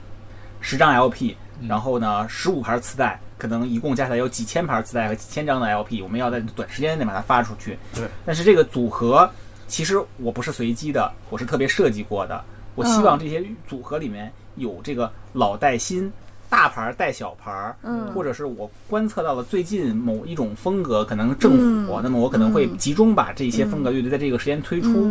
[0.61, 1.35] 十张 LP，
[1.67, 3.19] 然后呢十五盘磁带。
[3.37, 7.79] 可能一共加起来有几千盘磁带和几千张的 LP，我们要在短时间内把它发出去。
[7.95, 9.31] 对，但是这个组合
[9.65, 12.43] 其实我不是随机的，我是特别设计过的。
[12.75, 16.11] 我希望这些组合里面有这个老带新，
[16.49, 18.07] 大牌儿带小牌儿，嗯。
[18.13, 22.01] 或者是我观测到了最近某一种风格可能正火，嗯。
[22.03, 22.77] 那么我可能会嗯。
[22.77, 25.09] 集中把这些风格乐队在这个时间推出。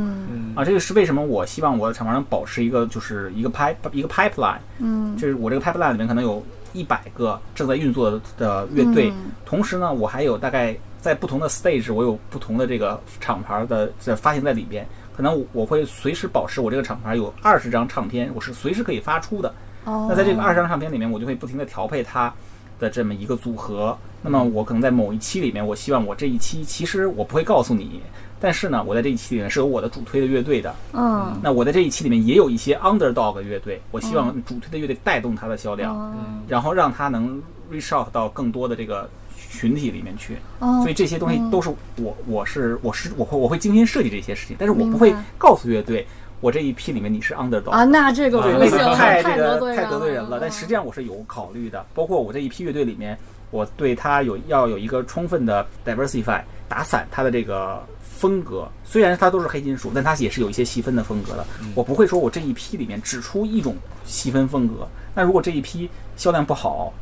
[0.54, 5.16] 啊，这个是为什么我希望我的厂牌能保持一个就是一个 pipe 一个 pipeline，嗯。
[5.16, 9.30] 就是我这个 pipeline 里面可能有一百个正在运作的的乐队，嗯。
[9.46, 14.84] 同时呢，我还有大概在不同的 stage，我有不同的这个厂牌的在发行在里边，
[15.16, 19.54] 可能我会随时保持我这个厂牌有二十张唱片，我是随时可以发出的。
[19.84, 22.32] 哦那在这个二十张唱片里面，我就会不停的调配它
[22.78, 23.96] 的这么一个组合。
[24.20, 28.00] 那么我可能在某一期里面，我希望我这一期其实我不会告诉你，
[28.40, 30.74] 但是呢，我在这一期里面是有我的主推的乐队的。
[30.92, 36.12] 嗯那我在这一期里面也有一些 underdog 乐队，我希望主推的乐队带动它的销量，哦
[36.48, 40.36] 然后让它能 reach out 到更多的这个群体里面去。
[40.58, 46.04] 哦所以这些东西都是我我是我是我会我会精心设计这些事情，但是我不会告诉乐队，
[46.40, 50.38] 我这一批里面你是 underdog 啊，那这个不行，个太这得个太得罪人了。
[50.40, 53.18] 但实际上我是有考虑的，包括我这一批乐队里面，
[53.50, 58.68] 我对它有要有一个充分的 diversify，打散它的这个风格。
[58.84, 61.44] 虽然它都是黑金属，但它也是有一些细分的风格的。
[61.74, 63.74] 我不会说我这一批里面只出一种
[64.04, 64.86] 细分风格。
[65.16, 66.92] 那如果这一批销量不好，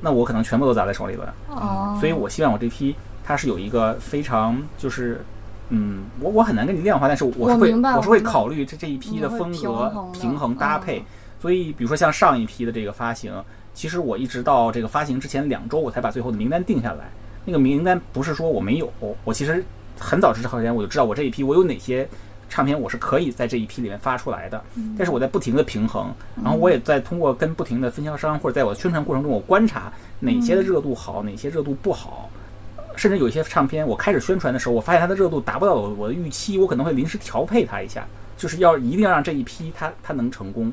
[0.00, 1.34] 那我可能全部都砸在手里了。
[1.48, 5.24] 哦，所以我希望我这批它是有一个非常就是。
[5.74, 11.04] 嗯，我我很难跟你量化，但是我是会我我是会考虑这这一批的风格平衡搭配，嗯
[11.44, 13.30] 所以，比如说像上一批的这个发行，
[13.74, 17.04] 其实我一直到这个发行之前两周，我才把最后的名单定下来。
[17.44, 18.90] 那个名单不是说我没有，
[19.24, 19.62] 我其实
[19.98, 22.08] 很早之前我就知道我这一批我有哪些
[22.48, 24.64] 唱片我是可以在这一批里面发出来的。
[24.96, 26.10] 但是我在不停的平衡，
[26.42, 32.30] 然后我也在通过跟不停的分销商或者在我的宣传过程中，我观察哪些的热度好，哪些热度不好。
[32.96, 38.04] 甚至有一些唱片，我开始宣传的时候，我发现它的热度达不到我我的预期，我可能会临时调配它一下，
[38.36, 40.72] 就是要一定要让这一批它它能成功。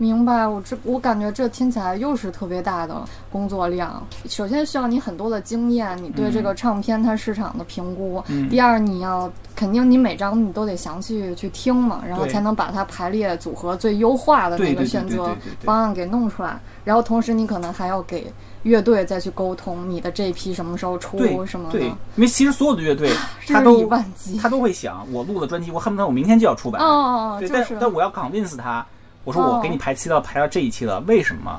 [0.00, 3.02] 明白，我这我感觉这听起来又是特别大的
[3.32, 4.00] 工作量。
[4.28, 8.22] 首先需要你很多的经验，你对这个唱片它市场的评估。
[8.28, 16.60] 嗯第二，你要肯定你每张你都得详细去听嘛，然后才能把它排列组合最优化的那个选择方案给弄出来。
[16.84, 18.32] 然后同时你可能还要给
[18.62, 23.10] 乐队再去沟通你的这一批什么时候出对什么的对，，因为其实所有的乐队，
[23.46, 23.88] 他都。
[24.40, 26.80] 他都会想，我录的专辑，我恨不得我明天就要出版。
[26.82, 28.84] 哦哦哦，对，但就是但我要 convince 他，
[29.24, 31.58] 我说哦我给你排期到排到这一期了，为什么？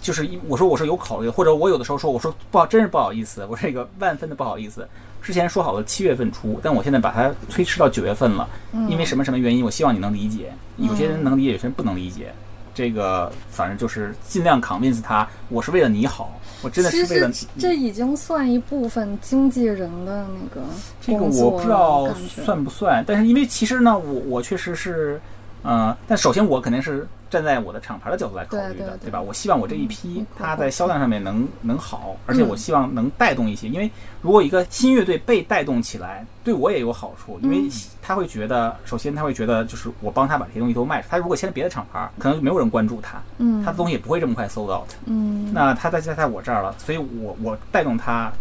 [0.00, 4.86] 就是一我说我是有考虑，或者我有的时候说我说不好，真是不好意思，我这个万分的不好意思。
[5.20, 9.64] 之前说好了七月份出，但我现在把它推迟到九月份了，嗯因为什么什么原因？
[9.64, 10.52] 我希望你能理解。
[10.76, 12.32] 有些人能理解，有些人不能理解。
[12.78, 17.44] 这个反正就是尽量 convince 他，我是为了你好，我真的是为了实。
[17.58, 20.64] 这已经算一部分经纪人的那个
[21.00, 22.08] 这个我不知道
[22.44, 25.20] 算不算，但是因为其实呢，我我确实是，
[25.62, 29.20] 呃，但首先我肯定是站在我的厂牌的角度来考虑的，对吧？
[29.20, 32.48] 我希望我这一批嗯它在销量上面能能好，而且嗯。
[32.48, 33.90] 我希望能带动一些，因为
[34.22, 37.70] 如果一个新乐队被带动起来，对我也有好处，因为嗯。
[38.00, 44.88] 他会觉得，首先他会觉得就是我帮他把这些东西都卖出，他如果签了别的厂牌，可能就没有人关注他，嗯，他的东西也不会这么快 sold out。
[45.04, 48.32] 嗯，那他在在在我这儿了，所以我我带动他，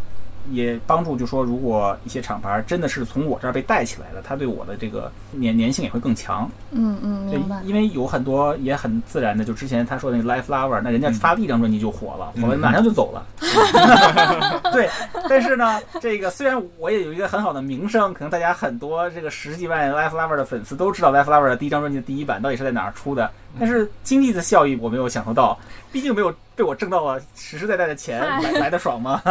[0.51, 6.49] 也帮助就说，如果一些厂牌真的是从我这儿被带起来的，他对我的这个粘粘性也会更强。
[6.71, 7.27] 嗯嗯。
[7.63, 13.25] 因为有很多也很自然的，就之前他说那个 Life Lover，那人家发了一张专辑就火了，火了马上就走了。
[14.71, 14.89] 对， 对，
[15.29, 23.29] 但是呢，这个虽然我也有一个很好的名声，可能大家很多这个十几万 Life Lover 的粉丝都知道 Life Lover 的第一张专辑的第一版到底是在哪儿出的，
[23.59, 25.57] 但是经济的效益我没有享受到，
[25.91, 29.21] 毕竟没有被我挣到了实实在在的钱， 来来的爽吗？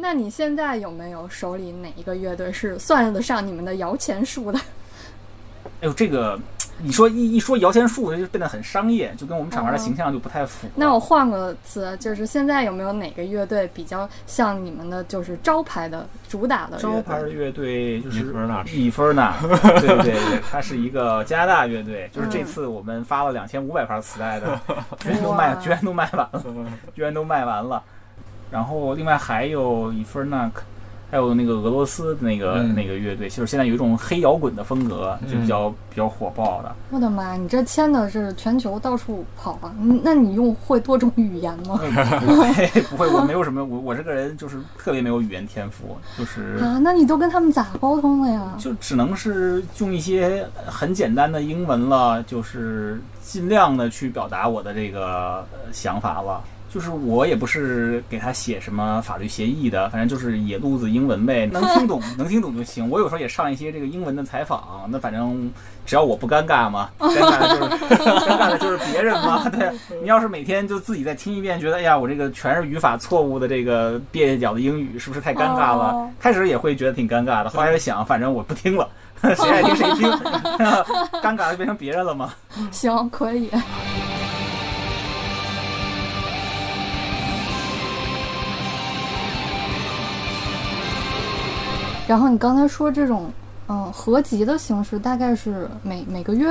[0.00, 4.58] 那你现在有没有手里哪一个乐队是算得上你们的摇钱树的？
[5.80, 6.38] 哎呦，这个
[6.80, 10.66] 你说一一说摇钱树，就变得很商业，就跟我们厂牌的形象就不太符。
[10.74, 19.36] 那我换个词，就是现在有没有哪个乐队比较像你们的，就是招牌的主打的招牌的乐队就是 Inferna 伊芬纳，
[19.80, 24.60] 对对对，它是一个加拿大乐队，就是这次我们发了两千五百盘磁带的，
[24.98, 26.42] 居然都卖，居然都卖完了，
[26.94, 27.82] 居然都卖完了。
[28.50, 30.50] 然后另外还有伊芬纳。
[31.10, 36.70] 还有那个俄罗斯的那个、嗯那个乐队，就是现在有一种黑摇滚的风格，就比较、比较火爆的。
[36.90, 39.72] 我的妈，你这签的是全球到处跑吧？
[39.80, 41.80] 嗯那你用会多种语言吗？
[42.20, 48.54] 不会不会，我没有什么，我我这个人就是特别没有语言天赋，就是啊，那你都跟他们咋沟通的呀？
[48.58, 56.44] 就只能是用一些很简单的英文了，就是尽量的去表达我的这个呃想法了。
[56.68, 62.88] 就是我也不是给他写什么法律协议的，反正就是野路子英文呗，能听懂 能听懂就行。
[62.90, 65.50] 我有时候也上一些这个英文的采访，那反正
[65.86, 69.48] 只要我不尴尬嘛，尴尬的就是 尴尬的就是别人嘛。
[69.48, 69.70] 对
[70.02, 75.92] 你要是每天就自己再听一遍，觉得哎呀我这个全是语法错误的这个蹩脚的英语，是不是太尴尬了？
[75.92, 78.88] 哦开始也会觉得挺尴尬的，后来想反正我不听了。
[79.34, 80.08] 谁爱听谁听，
[81.20, 82.32] 尴尬就变成别人了吗？
[82.70, 83.50] 行，可以。
[92.08, 93.30] 然后你刚才说这种，
[93.68, 96.48] 嗯，合集的形式大概是每每个月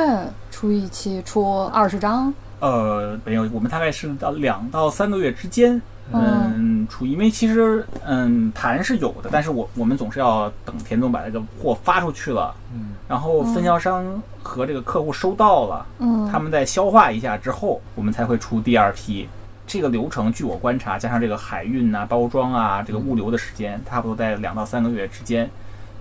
[0.52, 2.32] 出一期，出二十张。
[2.60, 5.82] 呃，没有，我们大概是到两到三个月之间，
[6.14, 14.06] 嗯，出，因为其实嗯盘是有的，但是我我们总是要等田总把这个货发出去了，嗯，然后分销商
[14.44, 19.28] 和这个客户收到了，嗯，他们再消化一下之后，我们才会出第二批。
[19.68, 25.48] 这个流程，据我观察，加上这个海运啊、包装啊、这个物流的时间，差不多在两到三个月之间。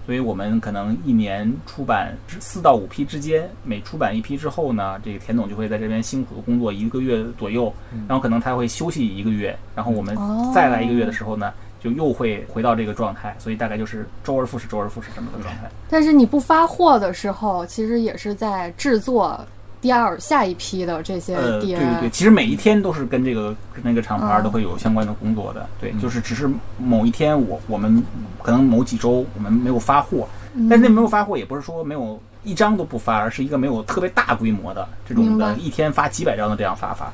[0.06, 7.74] 所以我们可能一年出版四到五批之间，每出版一批之后呢，这个田总就会在这边辛苦的工作一个月左右，
[8.06, 10.16] 然后可能他会休息一个月，然后我们
[10.54, 15.68] 再来一个月的时候呢，就又会回到这个状态，所以大概就是周而复始，周而复始这么个状态。
[15.90, 19.44] 但是你不发货的时候，其实也是在制作
[19.86, 21.76] 第二下一批的这些呃，对。
[21.76, 28.02] 对对，其实每一天都是跟这个跟那个厂牌嗯都会有相关的工作的，对，就是只是某一天我我们
[28.42, 37.12] 可能某几周我们没有发货，嗯但是那没有发货也不是说没有一张都不发，而是一个没有特别大规模的这种的，一天发几百张的这样发发。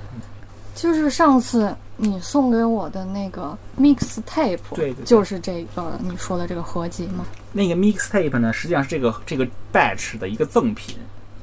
[0.75, 7.27] 就是上次你送给我的那个 mix tape，对对对就是这个你说的这个合集吗？
[7.53, 10.97] 那个 mixtape 呢，实际上是这个这个 batch 的一个赠品，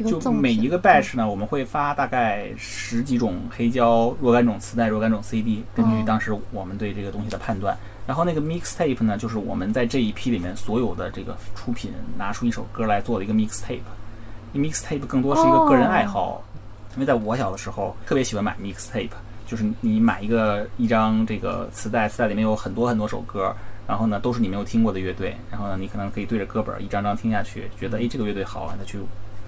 [0.03, 7.77] 就每一个 batch 呢，我们会发大概十几种黑胶若干种磁带、若干种 CD，根据哦当时我们对这个东西的判断。
[8.07, 13.81] 然后那个 mixtape 呢，就是我们在这一批里面所有的这个出品拿出一首歌来做的一个 mixtape。
[14.55, 16.41] mixtape 更多是一个个人爱好，
[16.95, 19.11] 因为在我小的时候特别喜欢买 mixtape，
[19.45, 23.53] 就是你买一个一张这个磁带，磁带里面有很多很多首歌，
[23.87, 28.97] 然后呢都是你没有听过的乐队，然后呢你可能可以对着歌本儿一张张听下去，觉得哎这个乐队好啊，再去。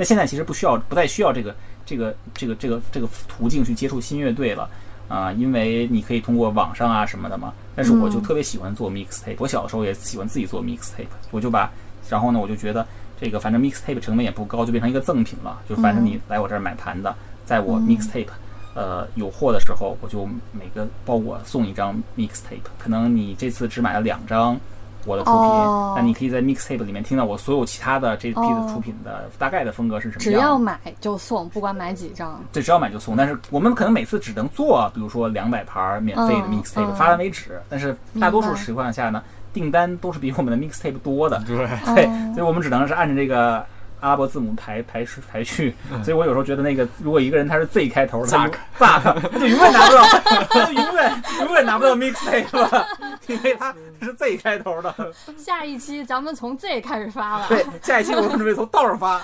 [0.01, 4.67] 但现在其实不需要，不再需要这个这个这个这个这个途径去接触新乐队了
[5.07, 7.53] 啊、因为你可以通过网上啊什么的嘛。
[7.75, 11.69] 但是我就嗯特别喜欢做 mixtape，、我小的时候也喜欢自己做 mixtape，我就把，
[12.09, 12.83] 然后呢我就觉得
[13.21, 15.61] 这个反正 mixtape 成本也不高，就变成一个赠品了。
[15.69, 18.25] 就反正你来我这儿买盘的，在我嗯 mixtape、
[18.73, 22.65] 呃有货的时候，我就每个包裹送一张 mixtape。
[22.79, 24.59] 可能你这次只买了两张
[25.05, 30.23] 我的出品，哦那你可以在 mixtape 里面听到我所有其他的这批的哦出品的大概的风格是什么样。
[30.23, 32.41] 只要买就送，不管买几张。
[32.51, 33.15] 对，只要买就送。
[33.15, 37.61] 但是我们可能每次只能做，比如说两百盘儿免费的嗯 mixtape，、嗯发完为止。
[37.69, 39.23] 但是大多数情况下呢，
[39.53, 41.41] 订单都是比我们的 mixtape 多的。
[41.47, 41.55] 对，
[41.95, 43.65] 对，哦所以我们只能是按照这个
[43.99, 45.75] 阿拉伯字母排排序排序。
[45.91, 50.03] 嗯所以我有时候觉得，那个如果一个人他是 Z 开头的 Zack Zack，他就永远拿不到，
[50.49, 52.87] 他就永远永远拿不到 mixtape 了，
[53.27, 55.13] 因为他是 Z 开头的。
[55.37, 57.47] 下一期咱们从 Z 开始发了。
[57.47, 59.21] 对，下一期我们准备从道上发，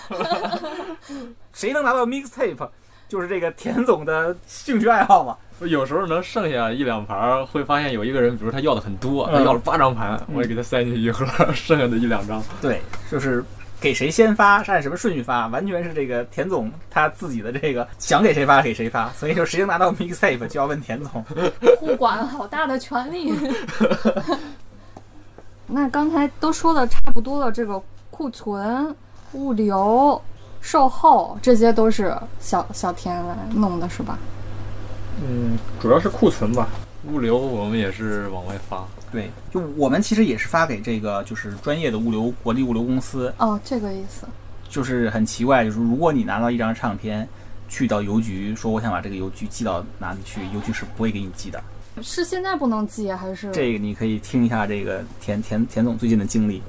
[1.53, 2.69] 谁能拿到 mixtape，
[3.07, 5.35] 就是这个田总的兴趣爱好嘛。
[5.61, 12.43] 有时候能剩下一两盘，会发现有一个人，比如他要的很多，嗯他要了八张盘，我也给他塞进去一盒，剩下的一两张。
[12.61, 12.79] 对，
[13.09, 13.43] 就是
[13.79, 21.23] 给谁先发，是按什么顺序发，完全是这个田总他自己的这个想给谁发给谁发，所以就谁能拿到 mixtape 就要问田总。
[21.79, 23.33] 互管好大的权利。
[25.67, 28.95] 那刚才都说的差不多了，这个库存、
[29.33, 30.19] 物流、
[30.61, 34.17] 售后，这些都是小小田来弄的，是吧？
[35.21, 36.67] 嗯，主要是库存吧，
[37.11, 38.87] 物流我们也是往外发。
[39.11, 44.27] 对，就我们其实也是发给这个就是专业的物流国际物流公司，哦，这个意思。
[44.69, 47.27] 就是很奇怪，就是如果你拿到一张唱片，
[47.69, 51.63] 去到邮局说我想把这个邮局寄到哪里去，邮局是不会给你寄的。
[52.01, 53.49] 是现在不能寄还是？
[53.51, 56.61] 这个你可以听一下这个田田田总最近的经历。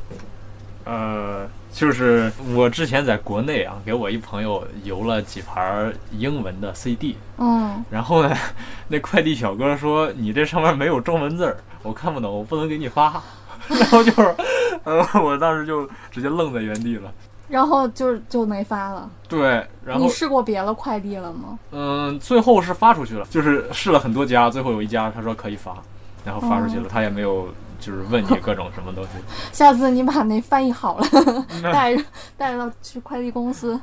[0.84, 1.46] 呃，
[1.78, 8.36] 就是我之前在国内啊，给我一朋友邮了几盘英文的 CD，嗯，然后呢，
[8.88, 13.22] 那快递小哥说你这上面没有中文字儿，我看不懂，我不能给你发。
[13.70, 14.34] 然后就是，
[14.82, 17.12] 呃，我当时就直接愣在原地了。
[17.48, 19.08] 然后就就没发了。
[19.28, 21.56] 对，然后你试过别的快递了吗？
[21.70, 25.76] 嗯，最后是发出去了，就是试了很多家，最后有一家他说可以发，
[26.24, 27.48] 然后发出去了，哦他也没有
[27.78, 29.10] 就是问你各种什么东西。
[29.52, 31.06] 下次你把那翻译好了，
[31.72, 32.04] 带着
[32.36, 33.78] 带着去快递公司。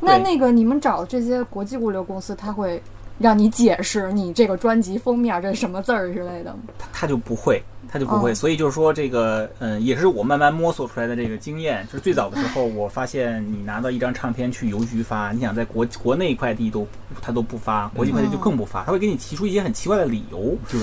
[0.00, 2.80] 那那个你们找这些国际物流公司，他会
[3.18, 6.60] 让你解释你这个专辑封面这是什么字儿之类的吗？
[6.78, 7.60] 他他就不会，
[7.90, 11.84] 他就不会，哦所以就是说这个，嗯，也是我慢慢摸索出来的这个经验。
[11.86, 16.86] 就是最早的时候，我发现你拿到一张唱片去邮局发，你想在国国内快递都
[17.20, 20.78] 他都不发，国际快递就更不发，他会给你提出一些很奇怪的理由，对，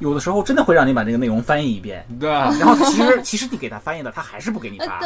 [0.00, 2.30] 有的时候真的会让你把这个内容翻译一遍，对。
[2.32, 5.00] 啊，然后他其实 其实你给他翻译了，他还是不给你发，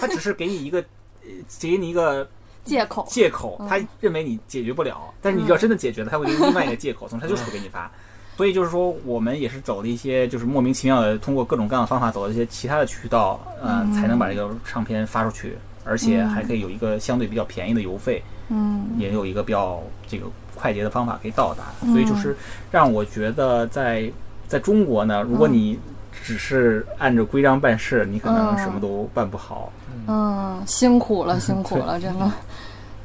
[0.00, 0.78] 他只是给你一个，
[1.22, 1.28] 呃，
[1.60, 2.28] 给你一个
[2.64, 3.06] 借口。
[3.08, 3.68] 借口，嗯。
[3.68, 7.90] 他认为你解决不了，但是你要真的解决了，他会给你另外一个借口，总之他就 是不给你发。
[8.36, 13.92] 所以就是说，我们也是走了一些就是莫名其妙的，通过各种各样的方法走了一些其他的渠道，呃，嗯。
[13.92, 18.88] 才能把这个唱片发出去，而且还可以有一个相对比较便宜的邮费，嗯。
[18.96, 20.24] 也有一个比较这个
[20.54, 21.64] 快捷的方法可以到达。
[21.82, 21.92] 嗯。
[21.92, 22.34] 所以就是
[22.70, 24.10] 让我觉得在
[24.50, 25.78] 在中国呢，如果你
[26.24, 29.72] 只是按照规章办事，你可能嗯什么都办不好。
[30.08, 32.28] 嗯，辛苦了，辛苦了，真的。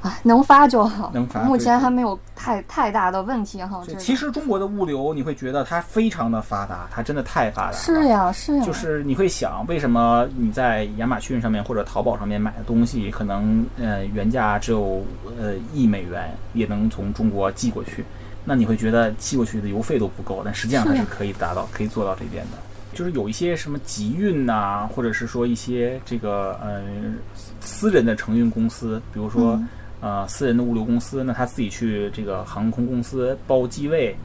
[0.02, 1.10] 哎，能发就好。
[1.14, 3.80] 能发目前还没有太太大的问题哈。
[4.00, 7.78] 其实中国的物流你会觉得它非常的发达，它真的太发达了。
[7.78, 15.06] 是呀，是呀，就是你会想，为什么你在亚马逊上面或者淘宝上面买的东西，可能呃原价只有
[15.40, 18.04] 呃一美元，也能从中国寄过去？
[18.46, 22.58] 那你会觉得寄过去的邮费都不够，但实际上它是是可以达到、可以做到这边的。
[22.94, 26.82] 就是有一些什么集运呐、或者是说一些这个呃
[27.60, 29.68] 私人的承运公司，比如说、嗯
[30.02, 34.16] 呃私人的物流公司，那他自己去这个航空公司包机位，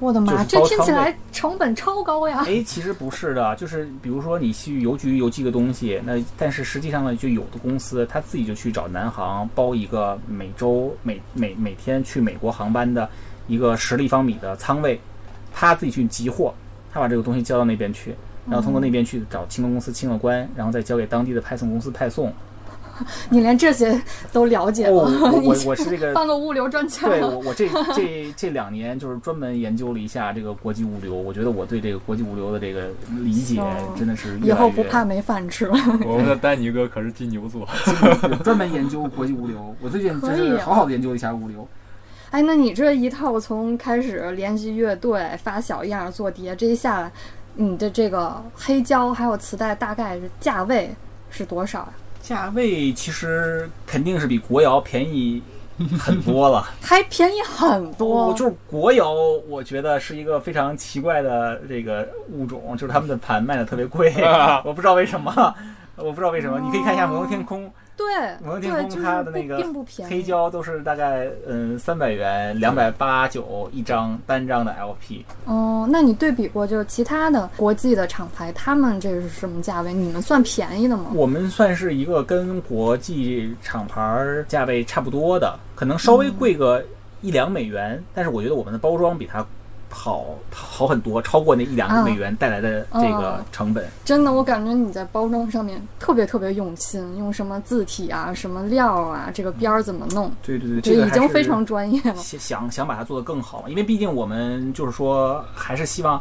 [0.00, 2.42] 我的妈，这听起来成本超高呀。
[2.46, 13.08] 哎，其实不是的，就是比如说你去邮局邮寄个东西，那但是实际上呢，就有的公司他自己就去找南航包一个每周每每每天去美国航班的
[13.46, 14.98] 一个十立方米的仓位，
[15.52, 16.54] 他自己去集货，
[16.90, 18.14] 他把这个东西交到那边去，
[18.46, 22.32] 然后通过那边去找清关公司清了关，然后再交给当地的派送公司派送。
[23.30, 24.00] 你连这些
[24.32, 27.06] 都了解哦，了， 我我是这个当个物流专家。
[27.06, 32.88] 对我，我这这这两年就是专门研究了一下这个国际物流，我觉得我对这个国际物流的这个
[33.22, 35.74] 理解哦真的是以后不怕没饭吃了。
[36.06, 37.66] 我们的丹尼哥可是金牛座，
[38.44, 39.74] 专门研究国际物流。
[39.80, 41.66] 我最近就可以啊是好好的研究一下物流。
[42.30, 47.12] 哎，那你这一套从开始联系乐队、发小样、做碟，这一下来，
[47.54, 50.94] 你的这个黑胶还有磁带大概是价位
[51.28, 51.88] 是多少呀？
[52.30, 55.42] 价位其实肯定是比国窑便宜
[55.98, 56.64] 很多了。
[56.80, 58.28] 还便宜很多。
[58.28, 59.12] 我就是国窑，
[59.48, 64.14] 我觉得是一个非常奇怪的这个物种，就是他们的盘卖的特别贵，
[64.64, 65.32] 我不知道为什么，
[65.96, 66.60] 我不知道为什么。
[66.60, 67.66] 你可以看一下《摩登天空》，
[68.00, 70.10] 对对，摩登天空就是不它的那个并不便宜。
[70.10, 75.22] 黑胶都是大概嗯三百元，两百八九一张单张的 LP。
[75.44, 79.92] 哦，那你对比过就是其他的国际的厂牌，他们这是什么价位？
[79.92, 81.12] 你们算便宜的吗？
[81.14, 86.82] 我们算是一个跟国际厂牌儿价位差不多的，可能稍微贵个
[87.20, 89.44] 一两美元，但是我觉得我们的包装比它
[89.90, 93.86] 好好很多，超过那一两个啊美元带来的这个哦成本。
[94.04, 102.16] 真的，我感觉你在包装上面特别特别用心，用什么字体啊、什么料啊，这个边儿怎么弄，对对对，这这个已经非常专业了。
[102.16, 106.20] 想想想把它做得更好，因为毕竟我们就是说还是希望。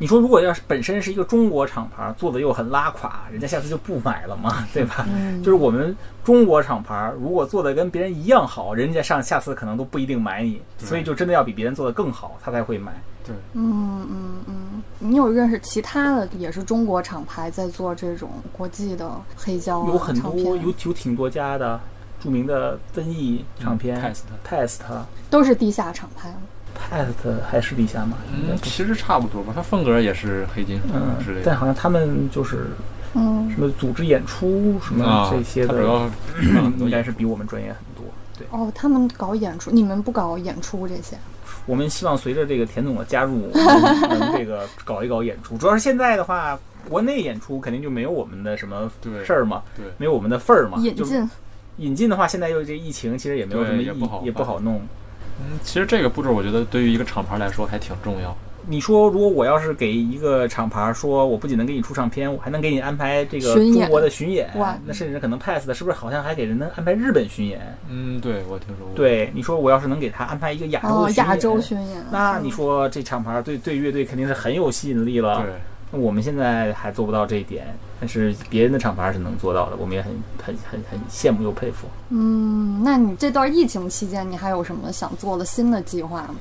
[0.00, 5.06] 你说，如果要是本身是一个中国厂牌，做的又很拉垮，人家下次就不买了嘛，对吧？
[5.12, 5.94] 嗯就是我们
[6.24, 12.90] 中国厂牌，如果做的跟别人一样好，人家上下次可能都不一定买你，所以就真的要比别人做的更好，他才会买。
[13.26, 21.78] 对，嗯嗯嗯，你有认识其他的也是中国厂牌在做这种国际的黑胶、啊、有很多有有挺多家的
[22.18, 24.78] 著名的分译唱片、嗯 Test Test，
[25.28, 26.36] 都是地下厂牌吗
[26.74, 28.16] Past 还是理想嘛？
[28.32, 32.66] 嗯，其实差不多吧，他风格也是黑金属嗯之类，的但好像他们就是
[33.14, 36.08] 嗯，什么组织演出什么啊，这些的，
[36.78, 38.04] 应该是比我们专业很多。
[38.38, 41.16] 对，哦，他们搞演出，你们不搞演出这些？
[41.66, 45.56] 我们希望随着这个田总的加入， 能能这个搞一搞演出。
[45.58, 46.58] 主要是现在的话，
[46.88, 48.90] 国内演出肯定就没有我们的什么
[49.26, 50.78] 事儿嘛，对没有我们的份儿嘛。
[50.78, 51.30] 引进，
[51.76, 54.80] 引进的话，现在又这疫情，其实也没有什么意义也不好弄。
[55.40, 58.36] 嗯，其实这个步骤我觉得对于一个厂牌来说还挺重要。
[58.66, 67.58] 你说，如果我要是给一个厂牌说，我不仅能给你出唱片，我还能给你安排这个中国的巡演哇，那甚至可能 pass 的，是不是好像还给人能安排日本巡演？
[67.88, 75.42] 嗯，对我听说过。，对，你说我要是能给他安排一个亚洲巡演亚洲巡演，那嗯你说这厂牌对对乐队肯定是很有吸引力了。
[75.42, 75.54] 对，那
[75.90, 77.66] 我们现在还做不到这一点，
[77.98, 80.12] 但是别人的厂牌是能做到的，我们也很
[80.42, 81.88] 很很很羡慕又佩服。
[82.10, 86.36] 嗯，那你这段疫情期间，你还有什么想做的新的计划吗？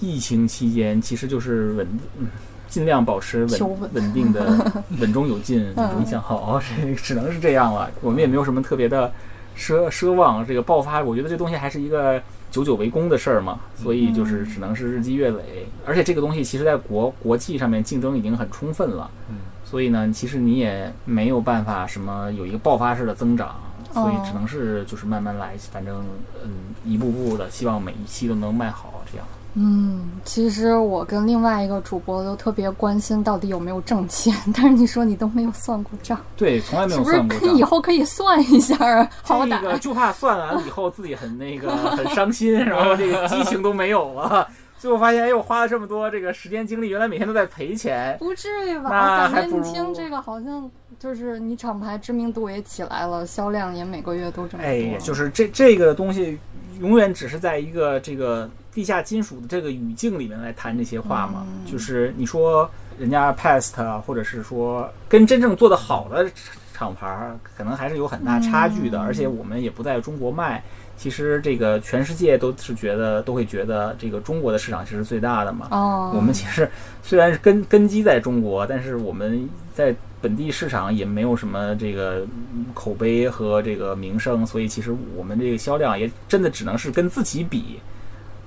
[0.00, 1.86] 疫情期间其实就是稳，
[2.18, 2.26] 嗯，
[2.68, 7.90] 尽量保持求稳稳稳定的 稳中有进，稳中向好，这只能是这样了。
[8.00, 9.10] 我们也没有什么特别的
[9.56, 12.20] 奢奢望，这个爆发，我觉得这东西还是一个
[12.52, 15.66] 久久为功的事儿嘛，所以就是只能是日积月累。
[15.84, 23.56] 而且这个东西其实在国国际上面竞争已经很充分了，嗯，所以呢，其实你也没有办法什么有一个爆发式的增长，
[23.92, 26.04] 所以只能是就是慢慢来，反正
[26.44, 26.50] 嗯
[26.84, 29.26] 一步步的，希望每一期都能卖好这样。
[29.54, 37.56] 嗯，其实我跟另外一个主播都特别关心到底有没有挣钱， 但是你说你都没有算过账，对，从来没是不是有算过账。
[37.56, 39.08] 以后可以算一下啊？
[39.22, 44.48] 好这个就怕 算完了以后自己很那个很伤心，然后这个激情都没有了。
[44.78, 48.16] 最后发现，哎，我花了这么多这个时间精力，原来每天都在赔钱。
[48.18, 49.28] 不至于吧？
[49.32, 54.68] 感觉你听这个好像就是你厂牌知名度也起来了，销量也每个月都这么多。
[54.68, 56.36] 哎，就是这这个东西，
[56.80, 61.46] 永远只是在一个这个地下金属的这个语境里面来谈这些话嘛。
[61.46, 62.68] 嗯就是你说
[62.98, 66.30] 人家 Past 啊，或者是说跟真正做得好的
[66.72, 68.98] 厂牌儿，可能还是有很大差距的。
[68.98, 70.62] 嗯而且我们也不在中国卖，
[70.96, 75.68] 其实这个全世界都是觉得都会觉得这个中国的市场其实最大的嘛。
[75.70, 76.68] 哦，我们其实
[77.02, 87.80] 虽然是根根基在中国，但是我们在本地市场也没有什么这个嗯口碑和这个名声，所以其实我们这个销量也真的只能是跟自己比，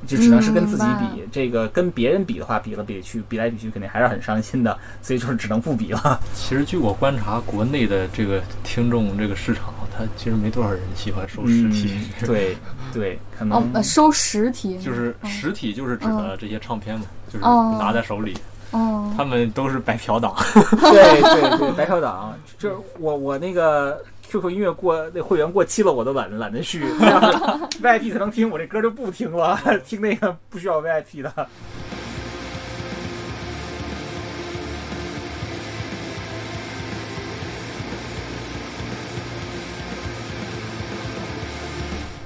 [0.05, 1.27] 就只能是跟自己明比。
[1.31, 6.19] 这个跟别人比的话，比了比去，比来比去，肯定还是很伤心的，所以就是只能不比了。
[6.33, 11.91] 其实据我观察，国内的这个听众这个市场，它其实没多少人喜欢收实体。
[12.21, 12.57] 嗯、对
[12.93, 18.37] 对，可能、哦，呃收实体就是实体，就是指的这些唱片嘛，就是哦拿在手里，
[18.71, 20.33] 哦，他们都是白嫖党。
[20.53, 26.83] 对对对，白嫖党，就是我我那个 QQ 音乐过那会员过期了，我都懒懒得续，
[27.81, 31.47] VIP 才能听，我这歌就不听了，听那个不需要 VIP 的。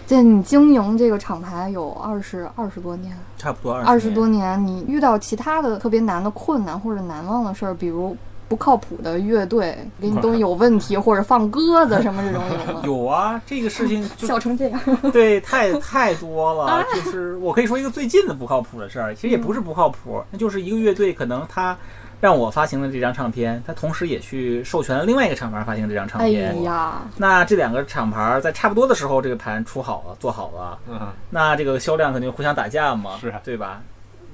[0.07, 8.17] 这你经营这个厂牌有二十二十多年，差不多二二十多年，你遇到其他的特别难的困难或者难忘的事儿，比如
[8.49, 12.81] 不靠谱的乐队给你东西有问题，或者放鸽子什么这种 有吗？
[12.83, 14.81] 有啊，这个事情就笑成这样，
[15.13, 16.83] 对，太太多了。
[16.95, 21.77] 就是我可以说一个最近的不靠谱的事儿，其实也不是不靠谱，那就是一个乐队可能他
[22.19, 26.63] 让我发行的这张唱片，他同时也去授权了另外一个厂牌发行这张唱哎片。
[26.63, 33.81] 呀，那这两个厂牌在差不多的时候，这个盘出好了，做好了，嗯，那这个销量肯定互相打架嘛，是啊对吧？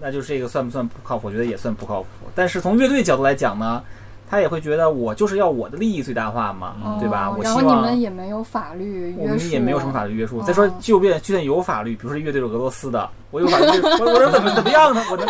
[0.01, 1.27] 那就是这个算不算不靠谱？
[1.27, 2.07] 我觉得也算不靠谱。
[2.33, 3.81] 但是从乐队角度来讲呢，
[4.27, 7.29] 他也会觉得我就是要我的利益最大化嘛，嗯对吧？
[7.29, 10.39] 哦然后你我希望们也没有法律约束，我们也没有什么法律约束。
[10.39, 15.03] 哦再说，就便就算有法律，比如说乐队是俄罗斯的， 我有法律，我我能怎么怎么样呢？
[15.11, 15.27] 我能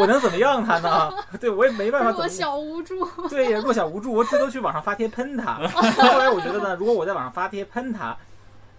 [0.00, 1.12] 我能怎么样他呢？
[1.40, 2.28] 对我也没办法怎弱么。
[2.32, 3.06] 小无助。
[3.28, 5.54] 对，也弱小无助，我最多去网上发帖喷他。
[5.68, 8.16] 后来我觉得呢，如果我在网上发帖喷他，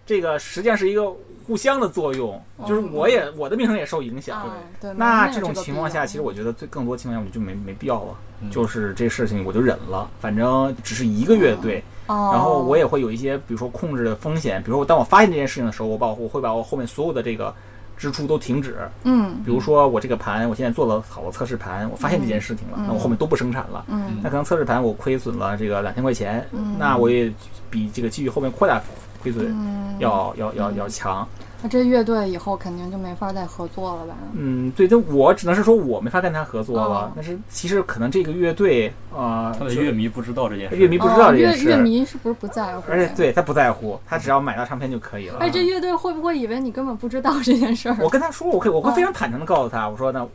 [0.06, 1.04] 这个实际上是一个
[1.50, 4.40] 互相的作用，就是我也我的名声也受影响。
[4.40, 8.52] 啊，对，那这种情况下，其实我觉得最更多情况下我就没没必要了，嗯。
[8.52, 17.52] 就是这事情我就忍了，反正只是一个乐队，哦，然后我也会有一些，比如说控制的风险，比如说当我发现这件事情的时候，我把我会把我后面所有的这个
[17.98, 19.42] 支出都停止，嗯。
[19.44, 22.86] 比如说我这个盘，我现在做了好的测试盘，我发现这件事情了，嗯。
[22.86, 23.84] 那我后面都不生产了。
[23.88, 24.20] 嗯。
[24.22, 26.76] 那可能测试盘我亏损了这个两千块钱，嗯。
[26.78, 27.34] 那我也
[27.72, 28.80] 比这个继续后面扩大
[29.22, 31.28] 亏损嗯，要要要要强。
[31.62, 34.16] 那这乐队以后肯定就没法再合作了吧？
[34.32, 37.12] 嗯，对，但我只能是说我没法跟他合作了哦。
[37.14, 40.78] 但是其实可能这个乐队啊，他的乐迷不知道这件事。
[40.78, 42.84] 乐迷不知道哦这件事，乐乐迷是不是不在乎？
[42.90, 45.40] 而且，对他不在乎，他只要买到唱片就可以了。
[45.40, 47.98] 哎，这乐队会不会以为你根本不知道这件事儿？
[48.00, 50.26] 我跟他说，我可以，我会哦非常坦诚的告诉他，我说呢，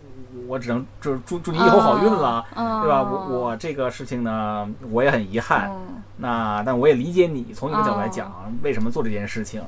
[0.47, 3.03] 我只能就是祝祝你以后好运了，啊对吧？
[3.03, 5.70] 我我这个事情呢，我也很遗憾。
[5.70, 9.62] 嗯那但我也理解你，从你的角度来哦讲，为什么做这件事情。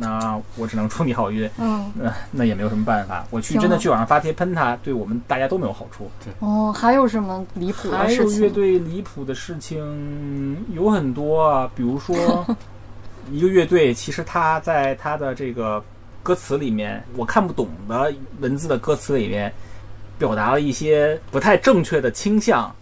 [0.00, 3.26] 那我只能祝你好运，嗯那那也没有什么办法。
[3.30, 6.08] 我去真的去网上发帖喷他，对我们大家都没有好处。
[6.24, 8.48] 对哦，还有什么离谱的事还有乐？
[8.48, 12.46] 队离谱的事情有很多啊，比如说
[13.32, 15.82] 一个乐队，其实他在他的这个
[16.22, 19.52] 歌词里面，我看不懂的文字的歌词里面，
[20.16, 22.72] 表达了一些不太正确的倾向，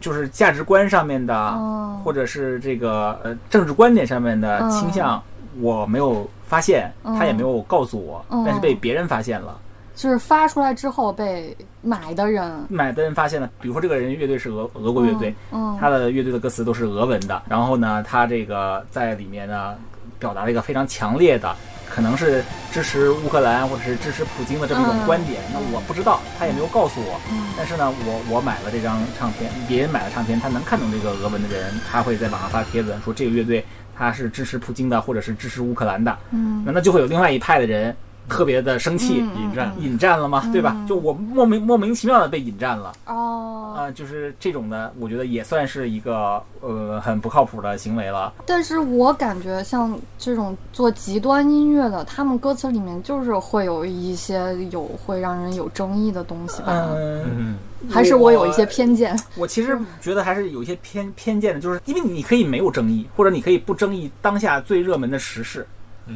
[0.00, 5.22] 就是价值观上面的，哦或者是这个呃政治观点上面的嗯倾向，
[5.60, 9.58] 我没有发现，嗯他也没有告诉我，嗯但是被别人发现了。
[9.94, 19.76] 就是发出来之后被买的人，买的人发现了，比如说这个人乐队是俄俄国乐队，嗯，他的乐队的歌词都是俄文的，然后呢，他这个在里面呢，
[20.18, 21.54] 表达了一个非常强烈的，
[21.94, 22.42] 可能是
[22.72, 25.40] 支持乌克兰或者是支持普京的这么一种嗯观点。
[25.52, 27.20] 那我不知道，他也没有告诉我。
[27.30, 33.64] 嗯但是呢，我我买了这张唱片，别人买了唱片，他能看懂这个俄文的人，他会在网上发帖子说这个乐队
[33.96, 36.18] 他是支持普京的，或者是支持乌克兰的。
[36.32, 37.94] 嗯那那就会有另外一派的人
[38.28, 40.72] 特别的生气，嗯引战引战了嘛，对吧？
[40.76, 42.92] 嗯就我莫名莫名其妙的被引战了。
[43.06, 48.32] 哦，啊、就是这种的，我觉得也算是一个呃很不靠谱的行为了。
[48.46, 56.88] 但是我感觉像这种做极端音乐的，他们歌词里面就是会有一些有会让人有争议的东西吧？
[56.94, 57.58] 嗯，嗯，
[57.90, 59.18] 还是我有一些偏见？
[59.36, 65.66] 我其实觉得还是有一些偏偏见的，就是因为你可以没有争议，或者你可以不争议当下最热门的时事，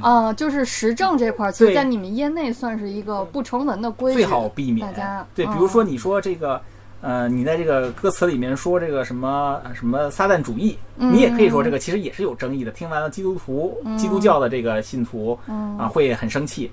[0.01, 5.27] 啊、就是时政这块儿，其实在你们业内算是一个不成文的规矩，最好避免大家。
[5.35, 6.61] 对，嗯比如说你说这个。
[7.01, 12.73] 呃，你在这个歌词里面说这个什么呃什么撒旦主义，嗯你也可以说这个其实也是有争议的。
[12.73, 16.71] 听完了基督徒、基督教的这个信徒嗯啊，会很生气。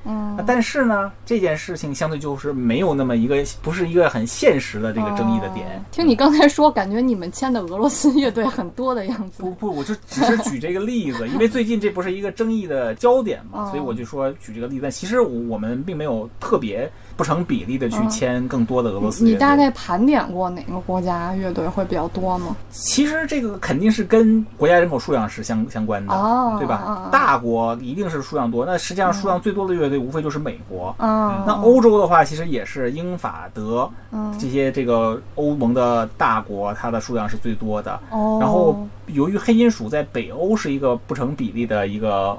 [0.48, 5.66] 但是呢，这件事情相对就是没有那么一个，不是一个很现实的这个争议的点。
[5.68, 9.52] 哦听你刚才说，感觉你们签的俄罗斯乐队很多的样子不。
[9.52, 14.82] 不，我就只是举这个例子，因为最近这不是一个争议的焦点嘛， 哦所以我就说举这个例子。
[14.82, 19.34] 但其实我们并没有特别不成比例的去嗯签更多的俄罗斯乐队。
[19.34, 22.56] 你大概盘点过哪个国家乐队会比较多吗？
[22.72, 27.10] 其实这个肯定是跟国家人口数量是相相关的，哦对吧？
[27.12, 30.96] 大国一定是数量多，那实际上数量最多的乐队无非就是美国。
[31.00, 38.00] 嗯，那欧洲的话，其实也是英法德嗯这些这个欧盟的大国，它的数量是最多的。
[38.10, 42.38] 哦，然后由于黑金属在北欧是一个不成比例的一个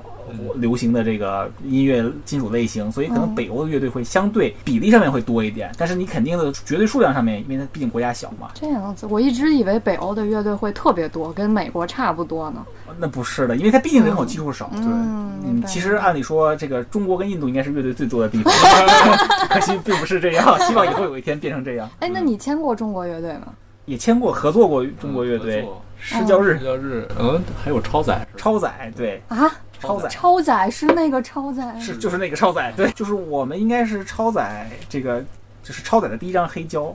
[0.56, 12.64] 流行的这个音乐金属类型，所以可能嗯北欧的乐队会相对比例上面会多一点，但是你肯定的绝对数量上面，因为它毕竟国家小嘛，这样子，我一直以为北欧的乐队会特别多，跟美国差不多呢。
[12.98, 14.70] 那不是的，因为它毕竟人口基数少。
[14.72, 18.52] 嗯，明嗯，其实按理说，这个中国跟印度应该是乐队最多的地方，
[19.50, 20.58] 可惜并不是这样。
[20.60, 21.88] 希望以后有一天变成这样。
[22.00, 23.48] 哎，那你签过中国乐队吗？
[23.84, 25.64] 也签过合作过中国乐队
[25.98, 29.48] 失教日日、交日，嗯，还有超载，超载，对，啊，
[29.86, 35.24] 超载超载是那个超载，是就是那个超载，对， 就是我们应该是超载这个，
[35.62, 36.94] 就是超载的第一张黑胶，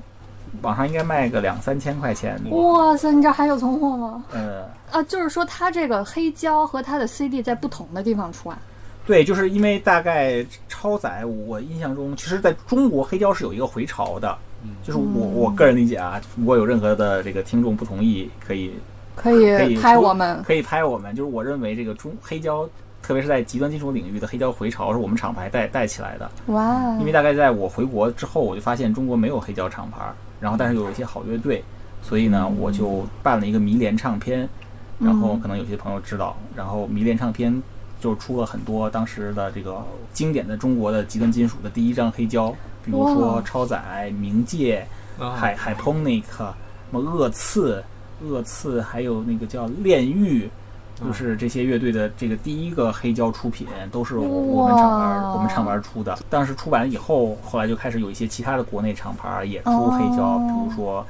[0.61, 2.39] 网上应该卖个两三千块钱。
[2.49, 4.23] 哇塞，你这还有存货吗？
[4.33, 8.59] 呃，啊，就是说它这个黑胶和它的 CD 在不同的地方出啊。
[9.03, 14.37] 对，就是因为大概超载，我印象中，其实在中国黑胶是有一个回潮的，
[14.83, 18.71] 就是我我个人理解啊，如果有任何的这个听众不同意，可以
[19.21, 22.67] 可可以拍我们，可以拍我们，就是我认为这个中黑胶。
[23.03, 30.05] 特别是在极端金属领域的黑胶回潮是我们厂牌带带起来的，哇，因为大概在我回国之后，我就发现中国没有黑胶厂牌，
[30.39, 31.63] 然后但是有一些好乐队，
[32.03, 34.47] 所以呢，我就办了一个迷联唱片，
[34.99, 37.61] 然后可能有些朋友知道，然后迷联唱片
[37.99, 42.51] 就出了很多当时的这个经典的中国的极端金属的第一张黑胶，
[42.85, 44.85] 比如说超载、冥界、
[45.17, 46.53] 啊海海 ponic、什
[46.91, 47.83] 么恶刺、
[48.23, 50.49] 恶刺，还有那个叫炼狱。
[51.03, 56.19] 就是这些乐队的这个第一个黑胶出品，都是我我们厂牌我们厂牌出的。
[56.29, 61.03] 当时出版以后，后来就开始有一些其他的国内厂牌也出黑胶，哦比如说，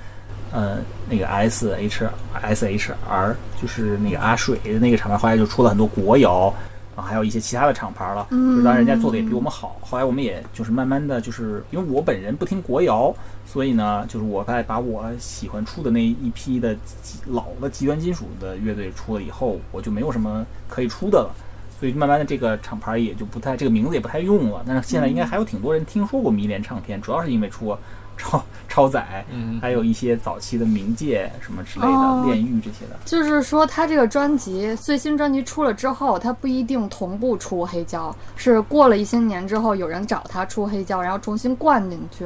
[0.53, 0.77] 呃，
[1.09, 2.07] 那个 S H
[2.41, 6.53] S H R，就是那个阿水的那个厂牌，后来就出了很多国谣。
[6.95, 9.77] 啊，还有一些其他的厂牌了，嗯就当然人家做的也比我们好。
[9.81, 13.13] 后来我们也就是慢慢的就是，因为我本人不听国谣，
[13.45, 21.33] 所以呢，就是我在把我喜欢出的那一批的极老的极端金属的乐队出了以后，我就没有什么可以出的了。
[21.79, 24.63] 所以慢慢的这个厂牌也就不太这个名字也不太用了。
[24.67, 27.79] 但是现在应该还有挺多人听说过迷恋唱片，主要是因为出过
[28.21, 32.97] 超超载，嗯还有一些早期的冥界什么之类的、哦炼狱这些的。
[33.03, 42.25] 就是说，他这个专辑最新专辑出了之后，他不一定同步出黑胶，是过了一些年之后，有人找他出黑胶，然后重新灌进去。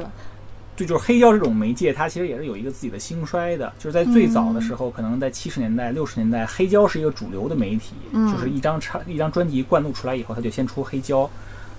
[0.76, 3.72] 对，就是黑胶这种媒介，它其实也是有一个自己的兴衰的。
[3.78, 11.28] 就是在最早的时嗯候，可能在七十年代、六十年代，黑胶是一个主流的媒体，嗯就是一张唱一张专辑灌录出来以后，它就先出黑胶。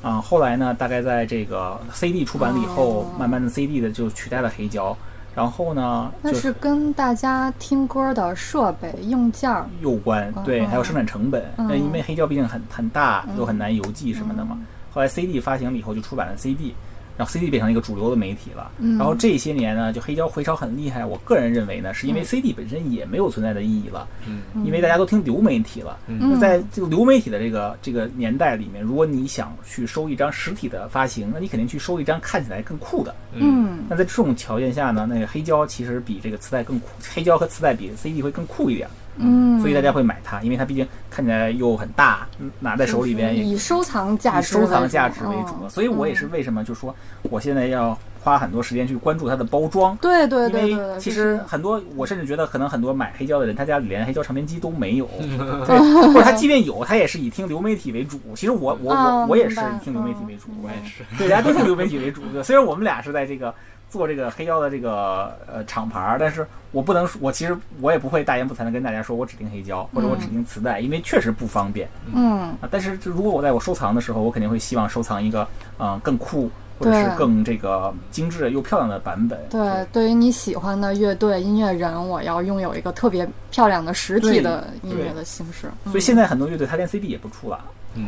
[0.07, 4.95] 啊、后来呢，大概在这个 CD 出版了以后，哦慢慢的 CD 的就取代了黑胶。
[5.35, 9.51] 然后呢，那是跟大家听歌的设备硬件，
[9.81, 11.43] 有关，对，嗯还有生产成本。
[11.57, 14.57] 嗯那因为黑胶毕竟很很大，嗯又很难邮寄什么的嘛。
[14.91, 16.73] 后来 CD 发行了以后，就出版了 CD，
[17.17, 18.71] 然后 CD 变成一个主流的媒体了。
[18.77, 21.05] 嗯然后这些年呢，就黑胶回潮很厉害。
[21.05, 25.97] 我个人认为呢，是因为嗯 CD 本身也没有存在的意义了，嗯因为大家都听流媒体了。
[26.39, 33.15] 在这个流媒体的这个这个年代里面，如果你想去收一张实体的发行，那你肯定去收一张看起来更酷的。
[33.33, 38.87] 嗯那在这种条件下呢，那个黑胶其实比这个磁带更酷，黑胶和磁带比 CD 会更酷一点。
[39.17, 45.55] 嗯，所以大家会买它，因为它毕竟看起来又很大，嗯拿在手里边也以收藏价值收藏价值为主。
[45.61, 49.95] 嗯所以我也是为什么就说我现在要花很多时间去关注它的包装。
[50.01, 58.19] 对对因对对，为其实很多，我甚至觉得可能很多买黑胶的人，他家里连黑胶唱片机都没有，嗯 对，或者他即便有，他也是以听流媒体为主。
[58.35, 61.03] 其实我我啊我我也是以听流媒体为主，嗯我也是。
[61.17, 62.21] 对，大家都听流媒体为主。
[62.33, 63.53] 对虽然我们俩是在这个
[63.89, 72.67] 做这个黑胶的这个呃厂牌儿，但是我不能说，我其实我也不会大言不惭的跟大家说我指定黑胶或者我指定磁带，因为确实不方便嗯啊。
[72.69, 79.39] 但是就如果我在我收藏的时候，我肯定会希望收藏一个嗯、呃更酷或者是更这个精致又漂亮的版本。
[79.49, 85.67] 对，对于你喜欢的乐队、音乐人，我要拥有一个特别漂亮的实体的音乐的形式。
[85.85, 87.65] 嗯所以现在很多乐队他连 CD 也不出了，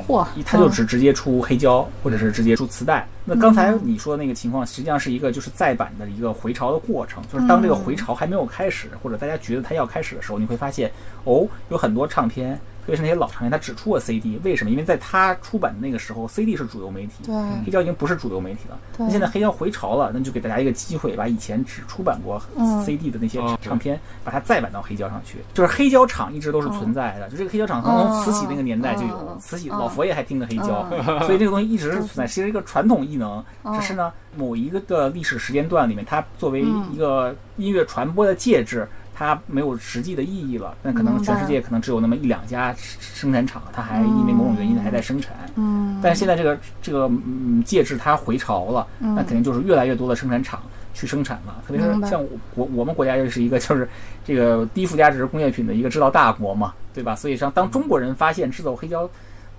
[0.07, 3.07] 嚯，它就嗯只直接出黑胶，或者是直接出磁带。
[3.25, 7.23] 那刚才你说的那个情况，实际上是一个就是再版的一个回潮的过程。
[7.31, 10.91] 就是当这个回潮还没有开始，或者大家觉得它要开始的时候，你会发现，
[11.23, 14.39] 哦，有很多唱片，特别是那些老唱片，它只出过 CD。
[14.43, 14.69] 为什么？
[14.71, 18.77] 因为在它出版的那个时候，CD 是主流媒体，对黑胶已经不是主流媒体了。
[18.97, 25.37] 那现在黑胶回潮了，那就给大家一个机会，把以前只出版过嗯 CD 的那些哦唱片，把它再版到黑胶上去。
[25.53, 33.43] 就是黑胶厂一直都是存在的，就这个黑胶厂从慈禧那个年代就有嗯，慈禧嗯老佛爷还听的黑胶，嗯 所以这个东西一直是存在，其实一个传统艺能。
[33.63, 38.87] 嗯只是呢，某一个的历史时间段里面，它作为嗯一个音乐传播的介质。
[39.19, 45.35] 它没有实际的意义了，那可能全世界可能只有那么一两家生产厂，它还因为某种原因还在生产。
[45.55, 50.63] 嗯，但是现在这个这个嗯介质它回潮了，嗯那肯定就是越来越多的生产厂
[50.93, 51.61] 去生产了。
[51.67, 53.89] 特别是像我我我们国家又是一个就是
[54.23, 57.13] 这个低附加值工业品的一个制造大国嘛，对吧？
[57.13, 59.09] 所以像当中国人发现制造黑胶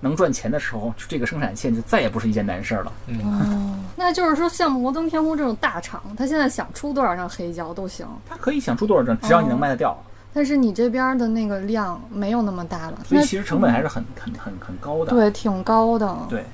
[0.01, 2.91] 能赚钱的时候，就这个生产线就再也不是一件难事儿了。
[3.23, 9.97] 哦， 那就是说，像摩登天空这种大厂，他现在想出多少张黑胶都行，它可以想出多少张，只要你能卖得掉。
[10.33, 15.11] 但是你这边的那个量没有那么大了，所以其实成本还是很很很很高的。
[15.11, 16.17] 对挺高的。
[16.29, 16.45] 对，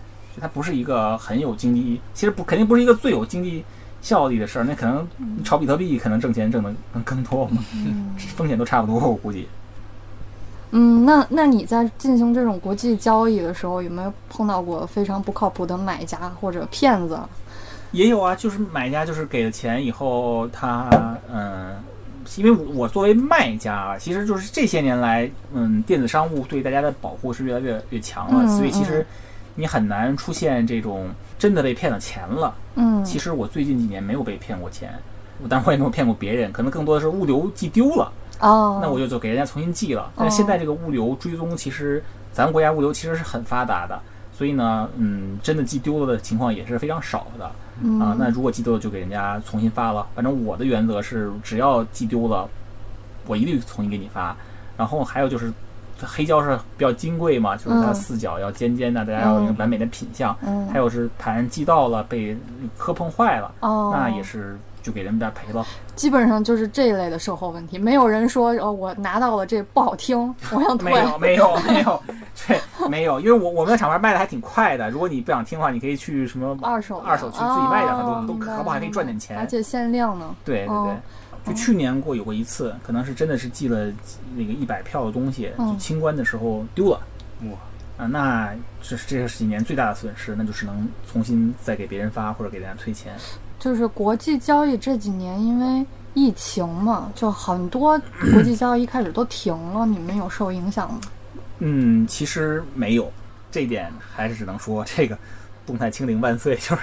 [0.41, 3.63] 它不是一个很有经济，其实不肯定不是一个最有经济
[4.01, 4.65] 效益的事儿。
[4.65, 5.07] 那可能
[5.43, 7.63] 炒比特币可能挣钱挣的更更多嘛，
[8.35, 9.47] 风险都差不多，我估计。
[10.71, 17.19] 嗯，那那你在进行这种国际交易的时候，有没有碰到过非常不靠谱的买家或者骗子？
[17.93, 20.89] 也有啊，就是买家就是给了钱以后，他
[21.33, 21.73] 嗯，
[22.35, 29.05] 因为我作为卖家啊，其实就是这些年来，嗯，电子商务对大家的保护是越来越越强了，嗯所以其实
[29.55, 31.07] 你很难出现这种
[31.39, 32.53] 真的被骗了钱了。
[32.75, 34.93] 嗯，其实我最近几年没有被骗过钱，
[35.41, 38.11] 我当然我也没有骗过别人，可能更多的是物流寄丢了。
[38.39, 40.11] 哦，那我就就给人家重新寄了。
[40.15, 43.99] 但是现在这个物流追踪，其实咱们国家物流其实是很发达的，
[44.33, 48.15] 所以呢，嗯，真的寄丢了的情况也是非常少的嗯啊。
[48.17, 50.05] 那如果寄丢了，就给人家重新发了。
[50.15, 52.47] 反正我的原则是，只要寄丢了，
[53.25, 54.35] 我一律重新给你发。
[54.77, 55.51] 然后还有就是。
[55.99, 60.37] 黑胶是比较金贵嘛，就是它嗯四角要尖尖的，大家要有一个完美的品相。
[60.43, 62.37] 嗯还有是盘寄到了被
[62.77, 65.65] 磕碰坏了，哦，那也是就给人家赔了。
[65.95, 70.17] 基本上就是这一类的售后问题，没有人说哦，我拿到了这不好听，
[70.51, 70.99] 我想退没。
[70.99, 72.03] 有没有没有，
[72.47, 74.89] 对，没有，因为我我们的厂牌卖的还挺快的。
[74.89, 79.45] 如果你不想听的话，你可以去什么二手二手去自己卖掉，它都都哦明白搞不好还可以赚点钱而。
[79.47, 80.35] 且限量呢。
[80.45, 80.97] 对对对哦，
[81.45, 83.87] 就去年过有过一次，可能是真的是寄了
[84.35, 87.01] 那个一百票的东西，嗯就清关的时候丢了。
[87.43, 93.13] 哇，啊，那这是这是几年最大的损失，那就只能重新再给别人发或者给大家退钱。
[93.59, 97.99] 就是国际交易这几年因为疫情嘛，就很多
[98.31, 100.99] 国际交易一开始都停了，你们有受影响吗？
[101.59, 103.11] 嗯，其实没有，
[103.51, 105.17] 这点还是只能说这个
[105.65, 106.77] 动态清零万岁， 就是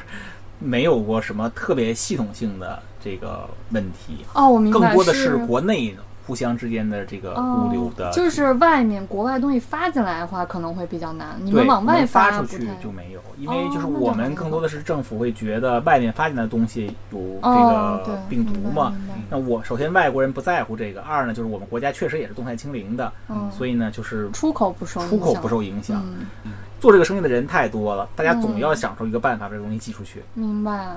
[0.58, 5.94] 没有过什么特别系统性的这个问题，哦，我明白，更多的是是国内
[6.26, 18.94] 互相之间的这个物流的，哦，就是外面国外东西发进来的话可能会比较难，你们往外发出去就没有，因为就是我们更多的是政府会觉得外面发进来的东西有这个，病毒嘛。
[19.30, 26.02] 那我首先外国人不在乎这个，二呢就是我们国家确实也是动态清零的，嗯，所以呢就是出口不受出口影响不受影响。
[26.44, 30.22] 嗯，做这个生意的人太多了，大家嗯总要想出一个办法把这个东西寄出去。
[30.34, 30.96] 明白。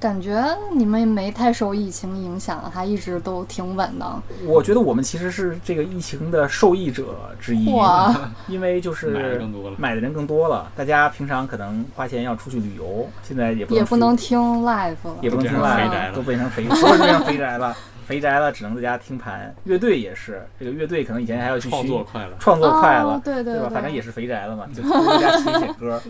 [0.00, 4.22] 感觉你们没太受疫情影响，还一直都挺稳的。
[4.46, 8.14] 我觉得我们其实是这个疫情的受益者之一，哇，
[8.46, 17.76] 因为就是买的更多了买的人更多了，大家平常可能花钱要出去旅游，现在也不也不能听 live 了，也不能听都变成 live，了都变成肥，所有人都变成肥宅了。
[18.06, 19.54] 肥宅了，只能在家听盘。
[19.64, 22.36] 乐队也是，这个乐队可能以前还要去创作快了。
[22.38, 23.66] 创作快了，哦对对吧？
[23.68, 26.00] 对反正也是肥宅了嘛，就在家写写歌。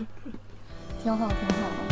[1.03, 1.88] 挺好，挺好。